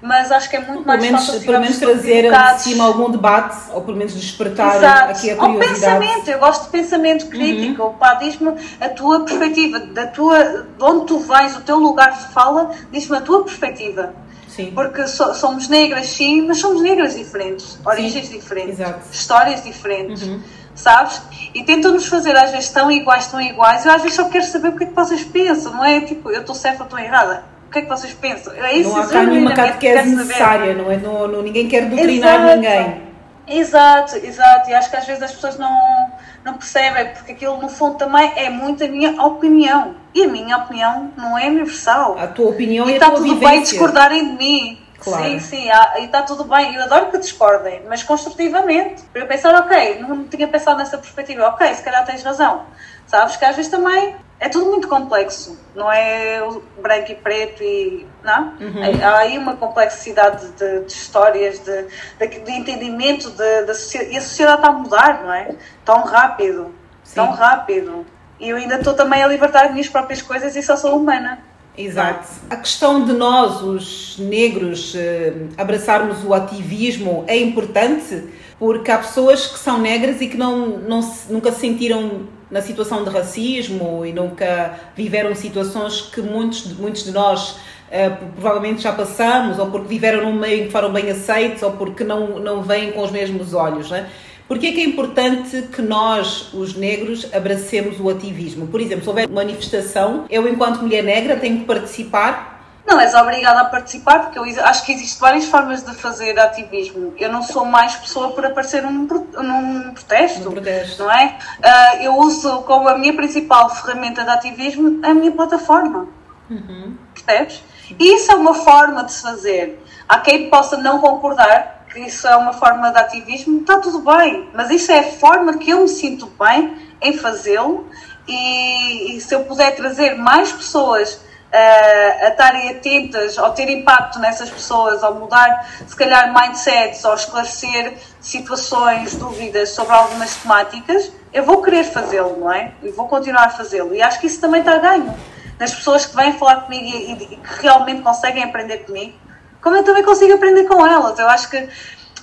[0.00, 2.62] mas acho que é muito mais pelo menos, fácil pelo menos trazer educados.
[2.62, 5.10] de cima algum debate ou pelo menos despertar Exato.
[5.10, 5.94] aqui a curiosidade.
[5.94, 7.94] Ou pensamento, eu gosto de pensamento crítico, uhum.
[7.94, 12.32] pá, diz-me a tua perspectiva, da tua, de onde tu vais, o teu lugar de
[12.32, 14.14] fala, diz-me a tua perspectiva.
[14.46, 14.72] Sim.
[14.72, 18.38] Porque so, somos negras, sim, mas somos negras diferentes, origens sim.
[18.38, 19.00] diferentes, Exato.
[19.12, 20.22] histórias diferentes.
[20.22, 20.40] Uhum
[20.78, 21.20] sabes?
[21.54, 23.84] E tentam-nos fazer às vezes tão iguais, tão iguais.
[23.84, 26.30] Eu às vezes só quero saber o que é que vocês pensam, não é tipo,
[26.30, 27.44] eu estou certa ou estou errada.
[27.66, 28.54] O que é que vocês pensam?
[28.54, 30.96] É isso não há cá nenhuma catequese necessária, não é?
[30.96, 32.56] Não, não, ninguém quer doutrinar exato.
[32.56, 33.08] ninguém.
[33.46, 34.70] Exato, exato.
[34.70, 36.10] E acho que às vezes as pessoas não,
[36.44, 39.94] não percebem, porque aquilo no fundo também é muito a minha opinião.
[40.14, 42.18] E a minha opinião não é universal.
[42.18, 43.48] A tua opinião e, e está tudo vivência.
[43.48, 44.78] bem discordarem de mim.
[45.00, 45.22] Claro.
[45.22, 45.68] Sim, sim,
[45.98, 46.74] e está tudo bem.
[46.74, 49.02] Eu adoro que discordem, mas construtivamente.
[49.04, 52.66] Para eu pensar, ok, não tinha pensado nessa perspectiva, ok, se calhar tens razão.
[53.06, 56.40] Sabes que às vezes também é tudo muito complexo, não é
[56.80, 58.06] branco e preto e.
[58.22, 58.54] Não?
[58.60, 58.82] Uhum.
[59.02, 61.86] Há aí uma complexidade de, de histórias, de,
[62.18, 64.14] de, de entendimento da sociedade.
[64.14, 65.54] E a sociedade está a mudar, não é?
[65.84, 67.14] Tão rápido, sim.
[67.14, 68.04] tão rápido.
[68.38, 71.40] E eu ainda estou também a libertar as minhas próprias coisas e só sou humana.
[71.78, 72.28] Exato.
[72.50, 78.24] A questão de nós, os negros, eh, abraçarmos o ativismo é importante
[78.58, 81.00] porque há pessoas que são negras e que não, não
[81.30, 87.12] nunca se sentiram na situação de racismo e nunca viveram situações que muitos, muitos de
[87.12, 91.62] nós uh, provavelmente já passamos, ou porque viveram num meio em que foram bem aceitos,
[91.62, 93.88] ou porque não, não veem com os mesmos olhos.
[93.90, 94.08] Né?
[94.48, 98.66] Por que é que é importante que nós, os negros, abracemos o ativismo?
[98.66, 103.60] Por exemplo, se houver manifestação, eu, enquanto mulher negra, tenho que participar não, és obrigada
[103.60, 107.12] a participar, porque eu acho que existem várias formas de fazer ativismo.
[107.18, 111.36] Eu não sou mais pessoa por aparecer num, num protesto, protesto, não é?
[111.58, 116.08] Uh, eu uso como a minha principal ferramenta de ativismo a minha plataforma.
[116.48, 116.96] Uhum.
[117.12, 117.62] Percebes?
[117.98, 119.84] E isso é uma forma de se fazer.
[120.08, 124.48] Há quem possa não concordar, que isso é uma forma de ativismo, está tudo bem,
[124.54, 127.88] mas isso é a forma que eu me sinto bem em fazê-lo
[128.26, 134.18] e, e, se eu puder trazer mais pessoas uh, a estarem atentas ou ter impacto
[134.18, 141.42] nessas pessoas, ou mudar se calhar mindsets, ou esclarecer situações, dúvidas sobre algumas temáticas, eu
[141.42, 142.72] vou querer fazê-lo, não é?
[142.82, 143.94] E vou continuar a fazê-lo.
[143.94, 145.14] E acho que isso também está a ganho.
[145.58, 149.14] Nas pessoas que vêm falar comigo e, e que realmente conseguem aprender comigo,
[149.62, 151.18] como eu também consigo aprender com elas.
[151.18, 151.68] Eu acho que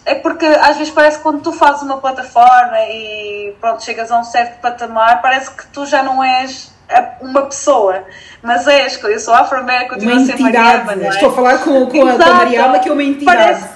[0.06, 4.20] é porque às vezes parece que quando tu fazes uma plataforma e pronto, chegas a
[4.20, 6.74] um certo patamar, parece que tu já não és
[7.22, 8.04] uma pessoa,
[8.44, 11.08] mas és, eu sou afro-americana, continuo a ser Mariama, é?
[11.10, 13.38] Estou a falar com, com, a, com a Mariama que é uma entidade.
[13.38, 13.70] Parece,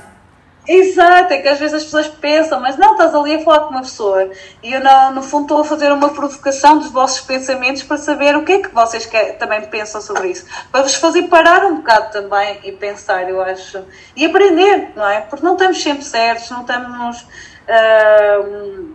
[0.72, 3.72] Exato, é que às vezes as pessoas pensam, mas não, estás ali a falar com
[3.72, 4.30] uma pessoa.
[4.62, 8.36] E eu, no, no fundo, estou a fazer uma provocação dos vossos pensamentos para saber
[8.36, 10.46] o que é que vocês quer, também pensam sobre isso.
[10.72, 13.84] Para vos fazer parar um bocado também e pensar, eu acho.
[14.16, 15.22] E aprender, não é?
[15.22, 17.22] Porque não estamos sempre certos, não estamos.
[17.22, 18.94] Uh,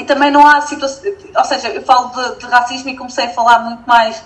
[0.00, 1.04] e também não há situação.
[1.36, 4.20] Ou seja, eu falo de, de racismo e comecei a falar muito mais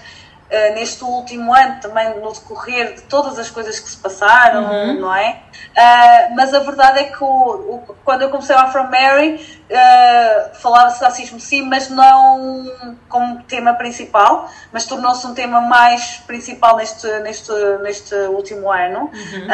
[0.47, 5.01] Uh, neste último ano, também no decorrer de todas as coisas que se passaram, uhum.
[5.01, 5.41] não é?
[5.77, 10.55] Uh, mas a verdade é que o, o, quando eu comecei o Afro Mary, uh,
[10.57, 12.65] falava-se de racismo sim, mas não
[13.09, 19.11] como tema principal, mas tornou-se um tema mais principal neste, neste, neste último ano.
[19.13, 19.49] Uhum.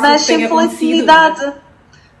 [0.00, 1.65] mas sempre comunidade.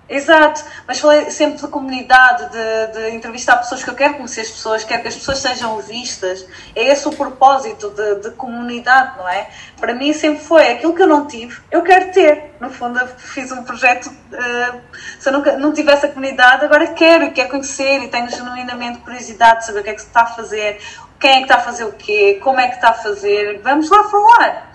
[0.08, 4.50] Exato, mas falei sempre de comunidade, de, de, entrevistar pessoas que eu quero conhecer as
[4.50, 6.46] pessoas, quero que as pessoas sejam vistas.
[6.76, 9.48] É esse o propósito de, de, comunidade, não é?
[9.80, 12.54] Para mim sempre foi aquilo que eu não tive, eu quero ter.
[12.60, 14.80] No fundo, fiz um projeto, uh,
[15.18, 18.98] se eu nunca, não tivesse a comunidade, agora quero e quero conhecer e tenho genuinamente
[19.00, 20.80] curiosidade de saber o que é que se está a fazer,
[21.18, 23.60] quem é que está a fazer o quê, como é que está a fazer.
[23.62, 24.65] Vamos lá falar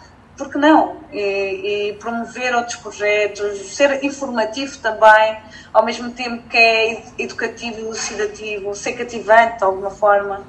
[0.41, 0.97] porque não?
[1.13, 5.37] E, e, promover outros projetos, ser informativo também,
[5.71, 10.41] ao mesmo tempo que é educativo e elucidativo, ser cativante de alguma forma.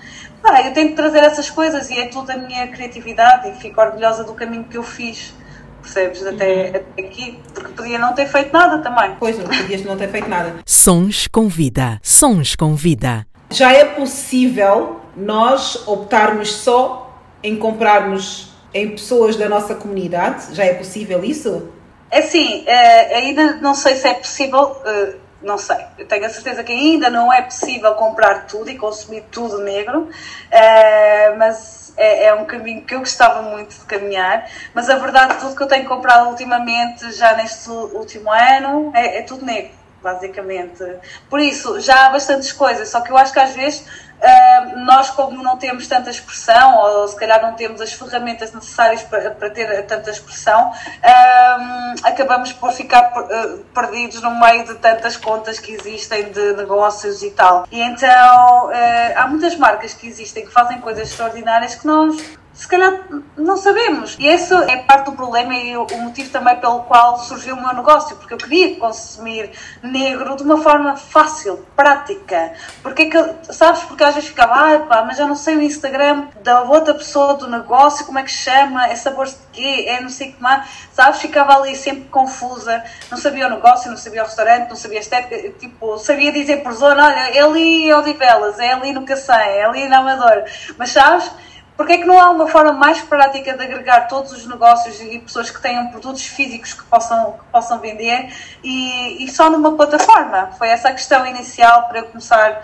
[0.42, 3.80] Ah, eu tenho que trazer essas coisas e é tudo a minha criatividade e fico
[3.80, 5.34] orgulhosa do caminho que eu fiz.
[5.82, 6.24] Percebes?
[6.24, 6.68] Até, uhum.
[6.68, 9.16] até aqui, porque podia não ter feito nada também.
[9.18, 10.54] Pois, podias não ter feito nada.
[10.64, 11.98] Sons com vida.
[12.02, 13.26] Sons com vida.
[13.50, 20.54] Já é possível nós optarmos só em comprarmos em pessoas da nossa comunidade?
[20.54, 21.70] Já é possível isso?
[22.10, 25.78] É uh, ainda não sei se é possível, uh, não sei.
[25.98, 30.02] Eu tenho a certeza que ainda não é possível comprar tudo e consumir tudo negro,
[30.02, 34.46] uh, mas é, é, um caminho que eu gostava muito de caminhar.
[34.74, 39.22] Mas a verdade, tudo que eu tenho comprado ultimamente, já neste último ano, é, é
[39.22, 40.84] tudo negro basicamente.
[41.30, 43.84] Por isso, já há bastantes coisas, só que eu acho que às vezes
[44.22, 49.02] Uh, nós, como não temos tanta expressão, ou se calhar não temos as ferramentas necessárias
[49.02, 55.16] para, para ter tanta expressão, uh, acabamos por ficar uh, perdidos no meio de tantas
[55.16, 57.66] contas que existem de negócios e tal.
[57.68, 58.70] E então
[59.16, 62.16] há muitas marcas que existem que fazem coisas extraordinárias que nós
[62.52, 64.16] se calhar não sabemos.
[64.18, 67.74] E esse é parte do problema e o motivo também pelo qual surgiu o meu
[67.74, 69.50] negócio, porque eu queria consumir
[69.82, 72.52] negro de uma forma fácil, prática.
[72.82, 75.62] Porque é que, sabes, porque às vezes ficava, ah, pá, mas eu não sei o
[75.62, 80.00] Instagram da outra pessoa do negócio, como é que chama, é sabor de quê, é
[80.00, 83.96] não sei o que mais, sabes, ficava ali sempre confusa, não sabia o negócio, não
[83.96, 87.86] sabia o restaurante, não sabia a estética, tipo, sabia dizer por zona, olha, é ali
[87.86, 90.44] em Odivelas, é ali no Cacém, é ali na Amadora,
[90.76, 91.30] mas sabes,
[91.76, 95.18] porque é que não há uma forma mais prática de agregar todos os negócios e
[95.18, 100.50] pessoas que tenham produtos físicos que possam, que possam vender e, e só numa plataforma?
[100.58, 102.62] Foi essa a questão inicial para eu começar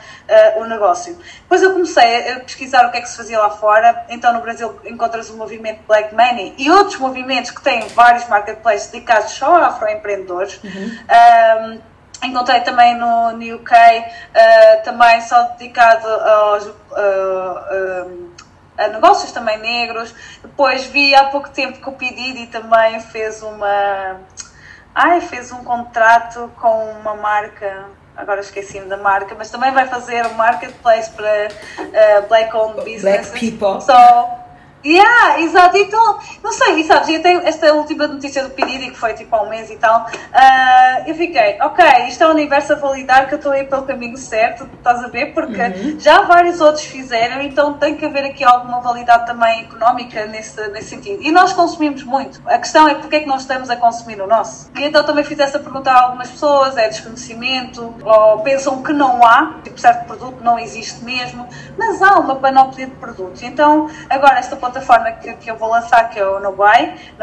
[0.57, 1.19] uh, o negócio.
[1.43, 4.05] Depois eu comecei a pesquisar o que é que se fazia lá fora.
[4.09, 8.91] Então no Brasil encontras o movimento Black Money e outros movimentos que têm vários marketplaces
[8.91, 10.61] dedicados só a afroempreendedores.
[10.63, 10.99] Uhum.
[11.75, 18.31] Um, Encontrei também no, no UK, uh, também só dedicado aos, uh, uh,
[18.87, 20.15] negócios também negros.
[20.43, 24.21] Depois vi há pouco tempo que o Pedidi também fez uma.
[24.95, 30.27] Ai, fez um contrato com uma marca, agora esqueci-me da marca, mas também vai fazer
[30.27, 31.49] um marketplace para
[31.79, 33.31] uh, black owned businesses.
[33.31, 33.81] Black people.
[33.81, 33.93] So,
[34.85, 35.77] Yeah, exato.
[35.77, 39.35] Então, não sei, e sabes, eu tenho esta última notícia do pedido, que foi tipo
[39.35, 43.27] há um mês e tal, uh, eu fiquei, ok, isto é o universo a validar
[43.27, 45.35] que eu estou aí pelo caminho certo, estás a ver?
[45.35, 45.99] Porque uhum.
[45.99, 50.91] já vários outros fizeram, então tem que haver aqui alguma validade também económica nesse, nesse
[50.91, 51.23] sentido.
[51.23, 52.41] E nós consumimos muito.
[52.47, 54.71] A questão é porque é que nós estamos a consumir o nosso.
[54.77, 59.25] E então também fiz essa pergunta a algumas pessoas, é desconhecimento, ou pensam que não
[59.25, 63.43] há, tipo, certo produto não existe mesmo, mas há uma panóplia de produtos.
[63.43, 66.41] Então, agora esta plataforma que, que eu vou lançar, que é o.
[66.41, 66.53] No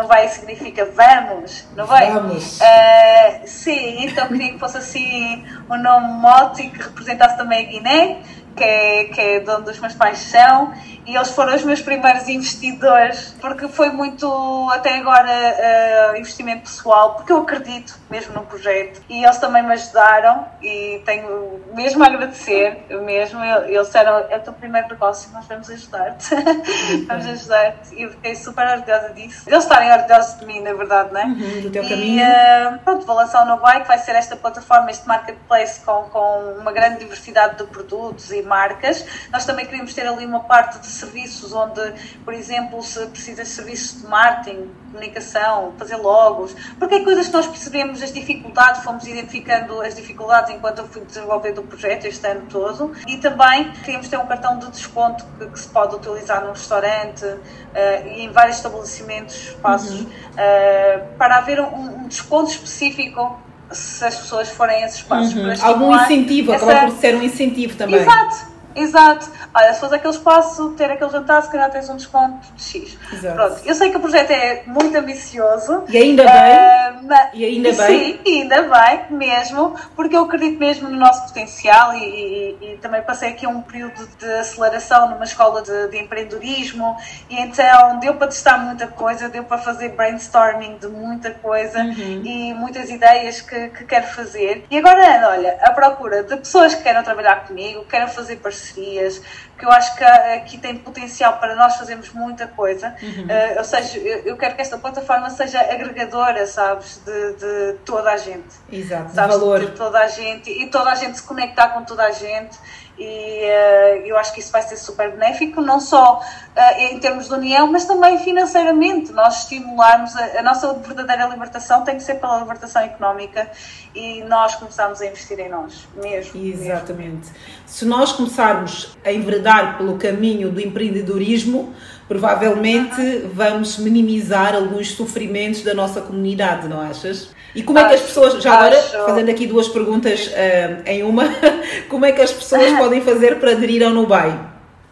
[0.07, 2.11] Vai significa vamos, não vai?
[2.11, 2.59] Vamos.
[2.59, 8.21] Uh, sim, então queria que fosse assim um nome mote que representasse também a Guiné
[8.55, 10.73] que é, que é de onde os meus pais são,
[11.05, 17.15] e eles foram os meus primeiros investidores, porque foi muito, até agora, uh, investimento pessoal,
[17.15, 22.07] porque eu acredito mesmo no projeto, e eles também me ajudaram, e tenho mesmo a
[22.07, 26.35] agradecer, mesmo, eles disseram, é o teu primeiro negócio, nós vamos ajudar-te,
[27.07, 29.43] vamos ajudar-te, e eu fiquei super orgulhosa disso.
[29.47, 31.25] Eles estarem orgulhosos de mim, na verdade, não é?
[31.25, 32.25] Uhum, do teu e, caminho.
[32.25, 36.55] Uh, pronto, vou lançar o No Bike, vai ser esta plataforma, este marketplace com, com
[36.59, 39.05] uma grande diversidade de produtos e marcas.
[39.31, 41.81] Nós também queríamos ter ali uma parte de serviços onde,
[42.23, 47.33] por exemplo, se precisa de serviços de marketing, comunicação, fazer logos, porque é coisas que
[47.33, 52.25] nós percebemos as dificuldades, fomos identificando as dificuldades enquanto eu fui desenvolvendo o projeto este
[52.25, 56.43] ano todo e também queríamos ter um cartão de desconto que, que se pode utilizar
[56.43, 60.05] num restaurante uh, e em vários estabelecimentos, espaços, uhum.
[60.05, 63.39] uh, para haver um, um desconto específico
[63.71, 65.33] se as pessoas forem a esses espaços.
[65.33, 65.53] Uhum.
[65.61, 66.65] Algum incentivo, essa...
[66.65, 67.99] acaba por ser um incentivo também.
[67.99, 69.29] Exato, exato.
[69.53, 72.97] Olha, se fores aquele espaço, ter aquele jantar, se calhar tens um desconto de X.
[73.11, 73.35] Exato.
[73.35, 75.83] Pronto, eu sei que o projeto é muito ambicioso.
[75.89, 76.33] E ainda bem.
[76.33, 78.19] Uh, mas, e ainda bem.
[78.23, 83.01] Sim, ainda bem, mesmo, porque eu acredito mesmo no nosso potencial e, e, e também
[83.01, 86.97] passei aqui um período de aceleração numa escola de, de, empreendedorismo
[87.29, 92.21] e então deu para testar muita coisa, deu para fazer brainstorming de muita coisa uhum.
[92.23, 94.65] e muitas ideias que, que quero fazer.
[94.69, 98.64] E agora, olha, à procura de pessoas que queiram trabalhar comigo, que queiram fazer parcerias,
[98.71, 102.95] que eu acho que aqui tem potencial para nós fazermos muita coisa.
[103.01, 103.23] Uhum.
[103.23, 108.11] Uh, ou seja, eu, eu, quero que esta plataforma seja agregadora, sabes, de, de toda
[108.11, 108.55] a gente.
[108.71, 109.59] Exato, sabes, valor.
[109.59, 112.57] De toda a gente e toda a gente se conectar com toda a gente
[112.97, 117.27] e uh, eu acho que isso vai ser super benéfico, não só uh, em termos
[117.27, 119.11] de união, mas também financeiramente.
[119.11, 123.51] Nós estimularmos a, a, nossa verdadeira libertação tem que ser pela libertação económica
[123.93, 126.41] e nós começarmos a investir em nós mesmo.
[126.41, 127.27] Exatamente.
[127.27, 127.35] Mesmo.
[127.65, 131.73] Se nós começarmos a enverdar pelo caminho do empreendedorismo,
[132.07, 137.35] provavelmente vamos minimizar alguns sofrimentos da nossa comunidade, não achas?
[137.55, 138.75] E como é que as pessoas, já agora,
[139.05, 141.23] fazendo aqui duas perguntas uh, em uma,
[141.89, 144.37] como é que as pessoas podem fazer para aderir ao Nubai?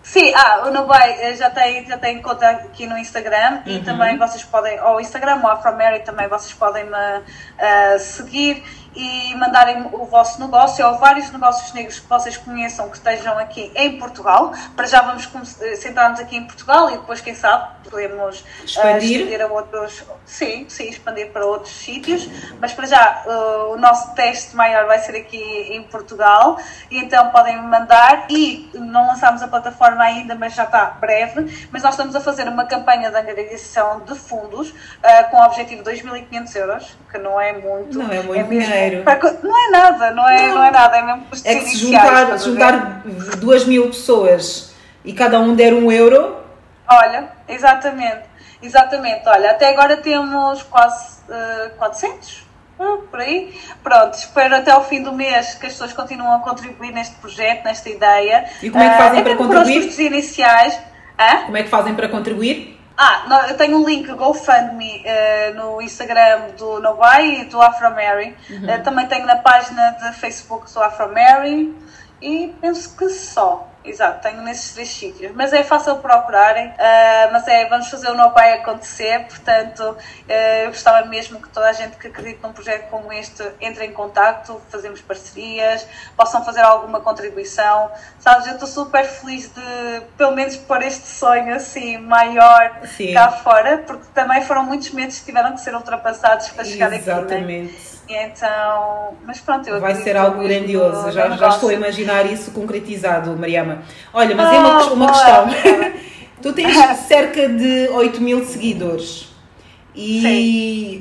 [0.02, 3.84] Sim, ah, o Nubai já tem, já tem conta aqui no Instagram e uhum.
[3.84, 8.64] também vocês podem, ou Instagram ou Afromary também vocês podem me uh, seguir
[8.96, 13.72] e mandarem o vosso negócio ou vários negócios negros que vocês conheçam que estejam aqui
[13.76, 14.54] em Portugal.
[14.76, 15.30] Para já vamos
[15.78, 20.04] sentar-nos aqui em Portugal e depois, quem sabe, podemos uh, expandir a outros.
[20.26, 22.28] Sim, sim, expandir para outros sítios.
[22.60, 25.42] Mas para já, uh, o nosso teste maior vai ser aqui
[25.72, 26.58] em Portugal.
[26.90, 28.28] E então podem mandar.
[28.30, 31.68] E não lançámos a plataforma ainda, mas já está breve.
[31.72, 35.84] Mas nós estamos a fazer uma campanha de angariação de fundos uh, com o objetivo
[35.84, 37.98] de 2.500 euros, que não é muito.
[37.98, 39.40] Não é muito é dinheiro dinheiro.
[39.44, 40.56] Não é nada, não é, não.
[40.56, 43.02] não é nada, é mesmo É que se juntar, juntar
[43.38, 44.74] duas mil pessoas
[45.04, 46.38] e cada um der um euro.
[46.88, 48.24] Olha, exatamente,
[48.62, 49.28] exatamente.
[49.28, 52.46] Olha, até agora temos quase uh, 400
[52.80, 53.58] uh, por aí.
[53.84, 57.64] Pronto, espero até ao fim do mês que as pessoas continuem a contribuir neste projeto,
[57.64, 58.46] nesta ideia.
[58.62, 59.88] E como é que fazem uh, para contribuir?
[59.88, 60.80] Os iniciais.
[61.18, 61.46] Hã?
[61.46, 62.80] Como é que fazem para contribuir?
[62.96, 68.38] Ah, eu tenho um link GoFundMe uh, no Instagram do Nobai e do AfroMary.
[68.50, 68.66] Uhum.
[68.66, 71.76] Uh, também tenho na página de Facebook do AfroMary
[72.22, 73.70] e penso que só.
[73.86, 75.36] Exato, tenho nesses três sítios.
[75.36, 80.32] Mas é fácil procurarem, uh, mas é, vamos fazer o No Pai acontecer, portanto, uh,
[80.64, 83.92] eu gostava mesmo que toda a gente que acredita num projeto como este entre em
[83.92, 85.86] contato, fazemos parcerias,
[86.16, 87.92] possam fazer alguma contribuição.
[88.24, 93.12] Sabes, eu estou super feliz de, pelo menos, pôr este sonho assim maior Sim.
[93.14, 97.34] cá fora, porque também foram muitos medos que tiveram que ser ultrapassados para chegar Exatamente.
[97.34, 97.44] aqui.
[97.44, 97.60] Né?
[97.60, 97.94] Exatamente.
[98.08, 103.36] Então, mas pronto, eu Vai ser algo grandioso, já, já estou a imaginar isso concretizado,
[103.36, 103.84] Mariama.
[104.14, 105.48] Olha, mas oh, é uma, ah, uma questão.
[106.42, 109.36] tu tens cerca de 8 mil seguidores
[109.94, 110.22] e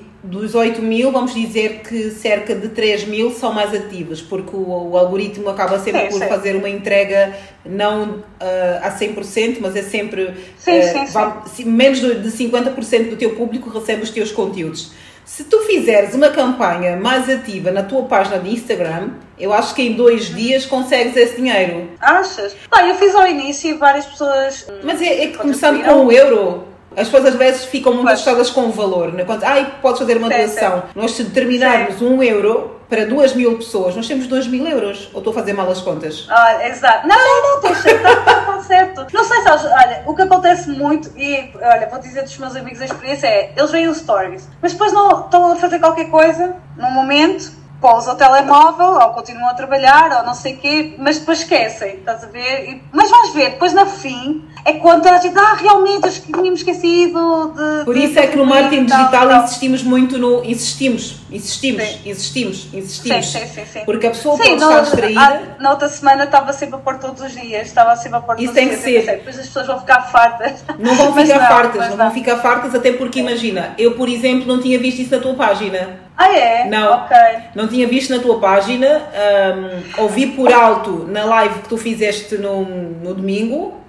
[0.03, 0.12] Sim.
[0.23, 4.91] Dos 8 mil, vamos dizer que cerca de 3 mil são mais ativos, porque o,
[4.91, 6.29] o algoritmo acaba sempre sim, por sim.
[6.29, 8.25] fazer uma entrega não uh,
[8.83, 14.03] a 100%, mas é sempre sim, uh, vai, menos de 50% do teu público recebe
[14.03, 14.93] os teus conteúdos.
[15.25, 19.83] Se tu fizeres uma campanha mais ativa na tua página de Instagram, eu acho que
[19.83, 21.91] em dois dias consegues esse dinheiro.
[22.01, 22.55] Achas?
[22.69, 24.67] Pá, eu fiz ao início e várias pessoas.
[24.83, 26.65] Mas é, é que começando com o euro,
[26.97, 29.13] as pessoas às vezes ficam muito assustadas com o valor.
[29.13, 29.25] Né?
[29.25, 30.83] Quando, ai, podes fazer uma doação.
[30.95, 32.07] Nós, se determinarmos Sim.
[32.07, 35.09] um euro para duas mil pessoas, nós temos dois mil euros.
[35.15, 36.27] Ou estou a fazer mal as contas?
[36.29, 37.09] Ah, exato.
[37.09, 39.07] Não, não, não, está certo.
[39.13, 42.81] Não sei, sabes, olha, o que acontece muito, e olha, vou dizer dos meus amigos
[42.81, 46.57] a experiência é, eles veem os stories, mas depois não estão a fazer qualquer coisa,
[46.77, 47.53] num momento,
[47.83, 51.97] pousa o telemóvel, ou continuam a trabalhar, ou não sei o quê, mas depois esquecem,
[51.97, 52.71] estás a ver?
[52.71, 56.33] E, mas vais ver, depois na fim, é quando a gente, ah, realmente, acho que
[56.33, 57.85] tínhamos esquecido de.
[57.85, 60.45] Por isso de, é que no marketing digital tal, insistimos muito no.
[60.45, 62.11] Insistimos, insistimos, sim.
[62.11, 63.27] insistimos, insistimos.
[63.27, 65.21] Sim, sim, sim, Porque a pessoa sim, pode estar distraída.
[65.59, 68.37] A, na outra semana estava sempre a pôr todos os dias, estava sempre a pôr
[68.37, 69.05] todos isso tem que ser.
[69.05, 70.65] Depois as pessoas vão ficar fartas.
[70.79, 74.09] Não vão ficar não, fartas, não, não vão ficar fartas, até porque imagina, eu por
[74.09, 76.12] exemplo não tinha visto isso na tua página.
[76.17, 76.69] Ah, é?
[76.69, 77.39] Não, okay.
[77.55, 79.03] não tinha visto na tua página,
[79.97, 83.83] um, ouvi por alto na live que tu fizeste no, no domingo,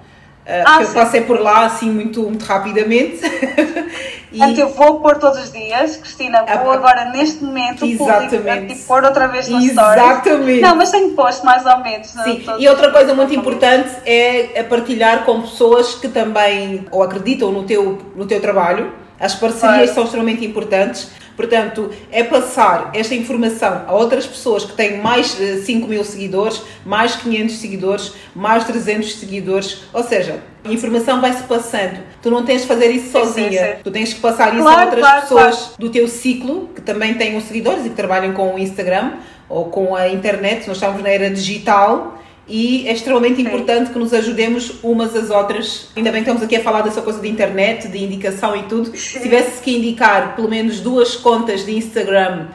[0.43, 3.21] Uh, ah, eu passei por lá assim muito, muito rapidamente.
[4.29, 4.37] e...
[4.37, 8.73] Portanto, eu vou pôr todos os dias, Cristina, vou ah, agora neste momento exatamente.
[8.73, 10.19] e pôr outra vez no Exatamente.
[10.19, 10.61] Stories.
[10.61, 12.07] Não, mas tenho posto mais ou menos.
[12.07, 17.49] Sim, e outra coisa muito importante é, é partilhar com pessoas que também ou acreditam
[17.49, 18.91] no teu, no teu trabalho.
[19.17, 24.97] As parcerias são extremamente importantes Portanto, é passar esta informação a outras pessoas que têm
[24.97, 31.43] mais 5 mil seguidores, mais 500 seguidores, mais 300 seguidores, ou seja, a informação vai-se
[31.43, 31.99] passando.
[32.21, 33.49] Tu não tens de fazer isso sozinha.
[33.49, 33.83] Sim, sim, sim.
[33.83, 35.73] Tu tens que passar isso claro, a outras claro, pessoas claro.
[35.79, 39.13] do teu ciclo, que também têm os seguidores e que trabalham com o Instagram
[39.49, 40.67] ou com a internet.
[40.67, 43.43] Nós estamos na era digital e é extremamente Sim.
[43.43, 45.87] importante que nos ajudemos umas às outras.
[45.95, 48.85] Ainda bem que estamos aqui a falar dessa coisa de internet, de indicação e tudo.
[48.87, 48.97] Sim.
[48.97, 52.47] Se tivesse que indicar pelo menos duas contas de Instagram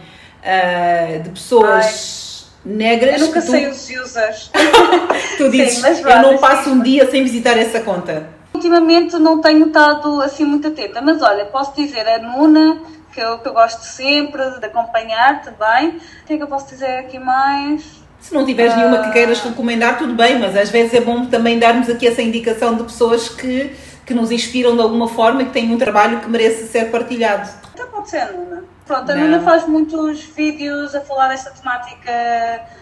[0.43, 2.74] uh, de pessoas Ai.
[2.74, 3.20] negras.
[3.20, 3.51] Eu nunca tu...
[3.51, 4.51] sei os users.
[5.39, 8.28] tu dizes, Sim, eu não passo um dia sem visitar essa conta.
[8.53, 12.82] Ultimamente não tenho estado assim muito atenta, mas olha, posso dizer, a Nuna,
[13.12, 15.91] que eu, que eu gosto sempre de acompanhar também.
[15.91, 18.07] O que é que eu posso dizer aqui mais?
[18.20, 21.58] Se não tiveres nenhuma que queiras recomendar, tudo bem, mas às vezes é bom também
[21.58, 23.70] darmos aqui essa indicação de pessoas que,
[24.04, 27.48] que nos inspiram de alguma forma e que têm um trabalho que merece ser partilhado.
[27.72, 28.64] Então pode ser a Nuna.
[28.89, 29.24] Pronto, a não.
[29.24, 32.11] Nuna faz muitos vídeos a falar desta temática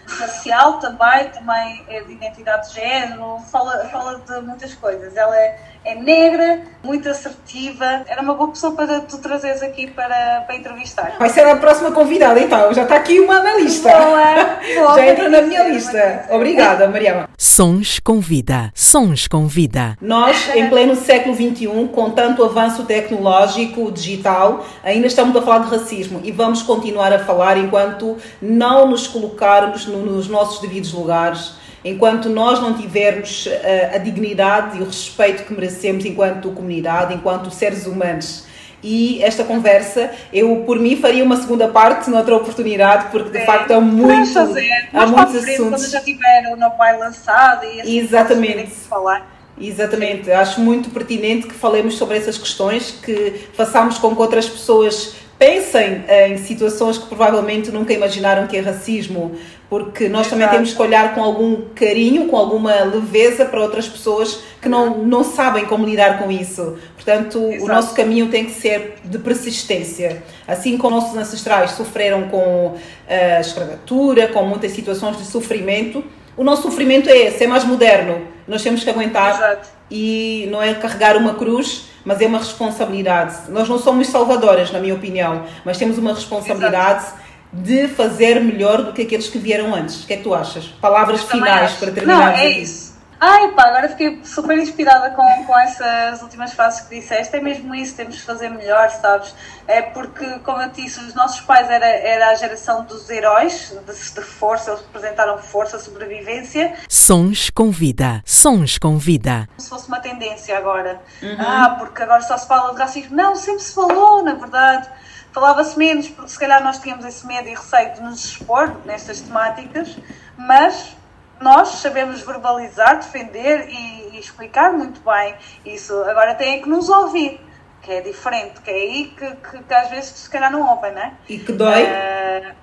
[0.07, 5.17] racial também, também é de identidade de género, fala, fala de muitas coisas.
[5.17, 8.05] Ela é, é negra, muito assertiva.
[8.07, 11.17] Era uma boa pessoa para tu trazeres aqui para, para entrevistar.
[11.19, 12.73] Vai ser a próxima convidada, então.
[12.73, 13.89] Já está aqui uma na lista.
[13.89, 16.25] Boa, boa Já entra na minha lista.
[16.29, 17.27] Obrigada, Mariama.
[17.37, 18.71] Sons com vida.
[18.73, 19.97] Sons com vida.
[19.99, 25.75] Nós, em pleno século XXI, com tanto avanço tecnológico, digital, ainda estamos a falar de
[25.75, 31.55] racismo e vamos continuar a falar enquanto não nos colocarmos no, nos nossos devidos lugares
[31.83, 37.49] enquanto nós não tivermos a, a dignidade e o respeito que merecemos enquanto comunidade, enquanto
[37.51, 38.45] seres humanos.
[38.83, 43.71] E esta conversa, eu por mim faria uma segunda parte noutra oportunidade, porque de facto
[43.71, 44.89] há muito, fazer.
[44.93, 45.81] há muitos assuntos.
[45.81, 48.71] Quando já tiver o Nobel lançado e assim Exatamente.
[48.71, 49.35] falar.
[49.59, 55.15] Exatamente, acho muito pertinente que falemos sobre essas questões, que façamos com que outras pessoas
[55.37, 59.35] pensem em situações que provavelmente nunca imaginaram que é racismo,
[59.69, 64.39] porque nós também temos que olhar com algum carinho, com alguma leveza para outras pessoas
[64.61, 66.77] que não, não sabem como lidar com isso.
[66.95, 67.63] Portanto, Exato.
[67.63, 70.23] o nosso caminho tem que ser de persistência.
[70.47, 72.75] Assim como nossos ancestrais sofreram com
[73.07, 76.03] a escravatura, com muitas situações de sofrimento,
[76.37, 78.21] o nosso sofrimento é esse, é mais moderno.
[78.47, 79.69] Nós temos que aguentar Exato.
[79.89, 83.35] e não é carregar uma cruz, mas é uma responsabilidade.
[83.49, 87.03] Nós não somos salvadoras, na minha opinião, mas temos uma responsabilidade.
[87.03, 90.03] Exato de fazer melhor do que aqueles que vieram antes.
[90.03, 90.65] O que é que tu achas?
[90.81, 92.33] Palavras finais para terminar.
[92.33, 92.86] Não, é isso.
[93.19, 97.35] Ai pá, agora fiquei super inspirada com, com essas últimas frases que disseste.
[97.35, 99.33] É mesmo isso, temos de fazer melhor, sabes?
[99.67, 104.13] É porque, como eu disse, os nossos pais era, era a geração dos heróis, de,
[104.13, 106.75] de força, eles representaram força, sobrevivência.
[106.87, 109.47] Sons com vida, sons com vida.
[109.47, 111.01] Como se fosse uma tendência agora.
[111.21, 111.35] Uhum.
[111.39, 113.15] Ah, porque agora só se fala de racismo.
[113.15, 114.87] Não, sempre se falou, na verdade
[115.33, 119.21] falava-se menos, porque se calhar nós tínhamos esse medo e receio de nos expor nestas
[119.21, 119.95] temáticas,
[120.35, 120.95] mas
[121.41, 125.35] nós sabemos verbalizar, defender e, e explicar muito bem
[125.65, 125.93] isso.
[126.03, 127.39] Agora tem que nos ouvir,
[127.81, 130.91] que é diferente, que é aí que, que, que às vezes se calhar não ouvem,
[130.91, 131.13] né?
[131.27, 131.83] E que dói.
[131.83, 132.55] Uh,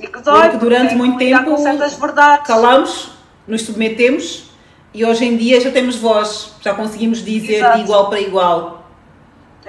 [0.00, 0.42] e que dói.
[0.42, 1.56] Porque durante muito tempo
[2.46, 3.12] calamos,
[3.46, 4.52] nos submetemos
[4.94, 7.78] e hoje em dia já temos voz, já conseguimos dizer Exato.
[7.78, 8.81] de igual para igual.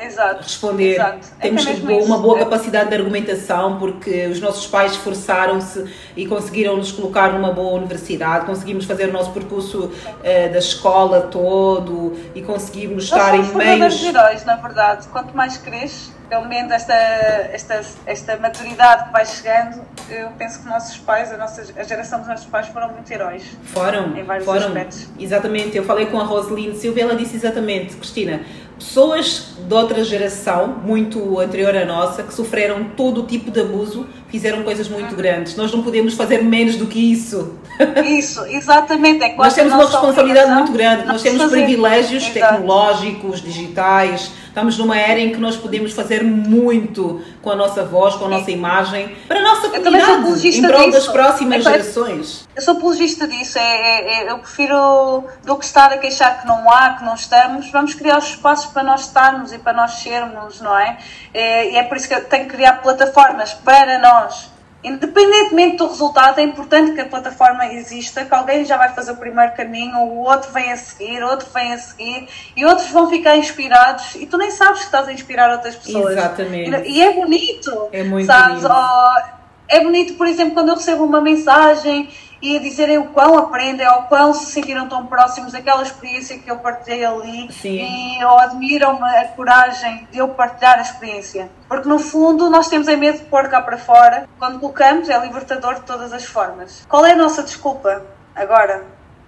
[0.01, 0.43] Exato.
[0.43, 0.93] responder.
[0.93, 1.27] Exato.
[1.39, 5.85] É Temos é uma boa capacidade de argumentação porque os nossos pais esforçaram-se
[6.15, 11.21] e conseguiram nos colocar numa boa universidade, conseguimos fazer o nosso percurso uh, da escola
[11.21, 14.03] todo e conseguimos estar em meios.
[14.03, 15.07] heróis, na verdade.
[15.09, 20.67] Quanto mais cresces, pelo menos esta, esta, esta maturidade que vai chegando, eu penso que
[20.67, 23.43] nossos pais, a, nossa, a geração dos nossos pais foram muito heróis.
[23.65, 24.67] Foram, em vários foram.
[24.67, 25.07] aspectos.
[25.19, 25.77] Exatamente.
[25.77, 28.41] Eu falei com a Roseline Silva ela disse exatamente, Cristina,
[28.83, 34.61] pessoas de outra geração, muito anterior à nossa, que sofreram todo tipo de abuso, fizeram
[34.61, 35.55] coisas muito grandes.
[35.55, 37.57] Nós não podemos fazer menos do que isso.
[38.05, 39.23] Isso, exatamente.
[39.23, 41.05] É nós temos uma responsabilidade muito grande.
[41.05, 44.31] Nós temos privilégios tecnológicos, digitais.
[44.47, 48.29] Estamos numa era em que nós podemos fazer muito com a nossa voz, com a
[48.29, 52.47] nossa imagem, para a nossa comunidade, em prol das próximas é, gerações.
[52.55, 53.59] Eu sou apologista disso.
[53.59, 57.15] É, é, é, eu prefiro do que estar a queixar que não há, que não
[57.15, 57.69] estamos.
[57.69, 60.97] Vamos criar os espaços para nós estarmos e para nós sermos, não é?
[61.33, 64.52] é e é por isso que eu tenho que criar plataformas para nós
[64.83, 69.15] Independentemente do resultado, é importante que a plataforma exista, que alguém já vai fazer o
[69.15, 73.37] primeiro caminho, o outro vem a seguir, outro vem a seguir, e outros vão ficar
[73.37, 76.11] inspirados, e tu nem sabes que estás a inspirar outras pessoas.
[76.11, 76.89] Exatamente.
[76.89, 77.89] E, é bonito.
[77.93, 78.61] É muito sabes?
[78.61, 78.75] bonito.
[78.75, 82.09] Oh, é bonito, por exemplo, quando eu recebo uma mensagem
[82.43, 86.51] e a dizerem o quão aprendem ou quão se sentiram tão próximos daquela experiência que
[86.51, 88.17] eu partilhei ali Sim.
[88.19, 91.49] e ou admiram a coragem de eu partilhar a experiência.
[91.69, 94.27] Porque no fundo nós temos é medo de pôr cá para fora.
[94.37, 96.85] Quando colocamos é libertador de todas as formas.
[96.89, 98.03] Qual é a nossa desculpa
[98.35, 98.83] agora?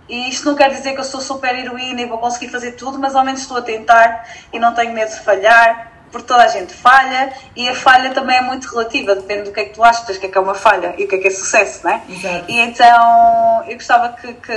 [0.10, 3.00] E isto não quer dizer que eu sou super heroína e vou conseguir fazer tudo,
[3.00, 6.48] mas ao menos estou a tentar e não tenho medo de falhar porque toda a
[6.48, 9.84] gente falha e a falha também é muito relativa, depende do que é que tu
[9.84, 11.92] achas que é que é uma falha e o que é que é sucesso, não
[11.92, 12.02] é?
[12.08, 12.46] Exato.
[12.48, 14.54] E então eu gostava que, que,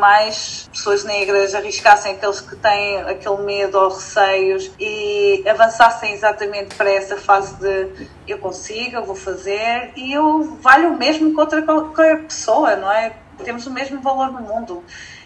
[0.00, 6.90] mais pessoas negras arriscassem aqueles que têm aquele medo ou receios e avançassem exatamente para
[6.90, 11.62] essa fase de eu consigo, eu vou fazer e eu valho o mesmo que outra
[11.62, 13.12] qualquer pessoa, não é?
[13.44, 14.82] Temos o mesmo valor no mundo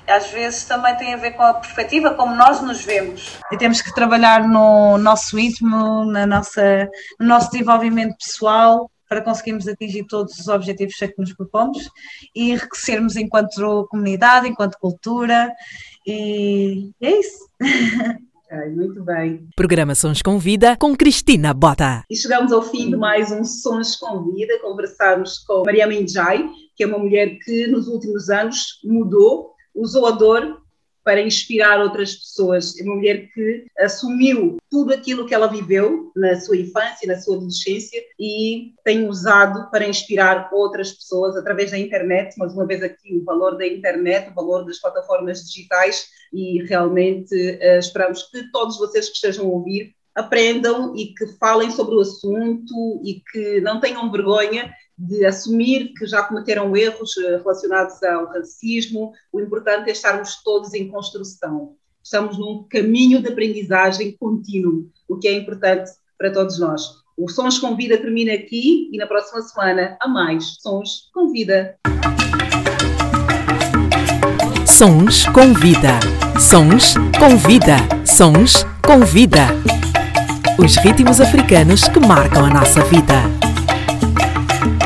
[0.08, 3.38] às vezes também tem a ver com a perspectiva como nós nos vemos.
[3.52, 6.88] E temos que trabalhar no nosso íntimo, na nossa,
[7.20, 11.88] no nosso desenvolvimento pessoal para conseguirmos atingir todos os objetivos que nos propomos
[12.34, 15.50] e enriquecermos enquanto comunidade, enquanto cultura
[16.06, 17.48] e é isso.
[18.50, 19.46] Ai, muito bem.
[19.54, 22.02] Programa Sons com Vida com Cristina Bota.
[22.08, 24.58] E chegamos ao fim de mais um Sons com Vida.
[24.62, 30.10] Conversamos com Maria Menjai, que é uma mulher que nos últimos anos mudou usou a
[30.10, 30.60] dor
[31.08, 32.78] para inspirar outras pessoas.
[32.78, 37.36] É uma mulher que assumiu tudo aquilo que ela viveu na sua infância, na sua
[37.36, 42.36] adolescência e tem usado para inspirar outras pessoas através da internet.
[42.36, 47.34] Mais uma vez aqui o valor da internet, o valor das plataformas digitais e realmente
[47.34, 52.00] uh, esperamos que todos vocês que estejam a ouvir aprendam e que falem sobre o
[52.00, 58.26] assunto e que não tenham vergonha de assumir que já cometeram erros eh, relacionados ao
[58.26, 59.12] racismo.
[59.32, 61.76] O importante é estarmos todos em construção.
[62.02, 66.82] Estamos num caminho de aprendizagem contínuo, o que é importante para todos nós.
[67.16, 71.76] O Sons com Vida termina aqui e na próxima semana há mais Sons com Vida.
[74.66, 75.98] Sons com Vida.
[76.40, 77.76] Sons com Vida.
[78.06, 79.48] Sons com Vida.
[80.58, 83.47] Os ritmos africanos que marcam a nossa vida.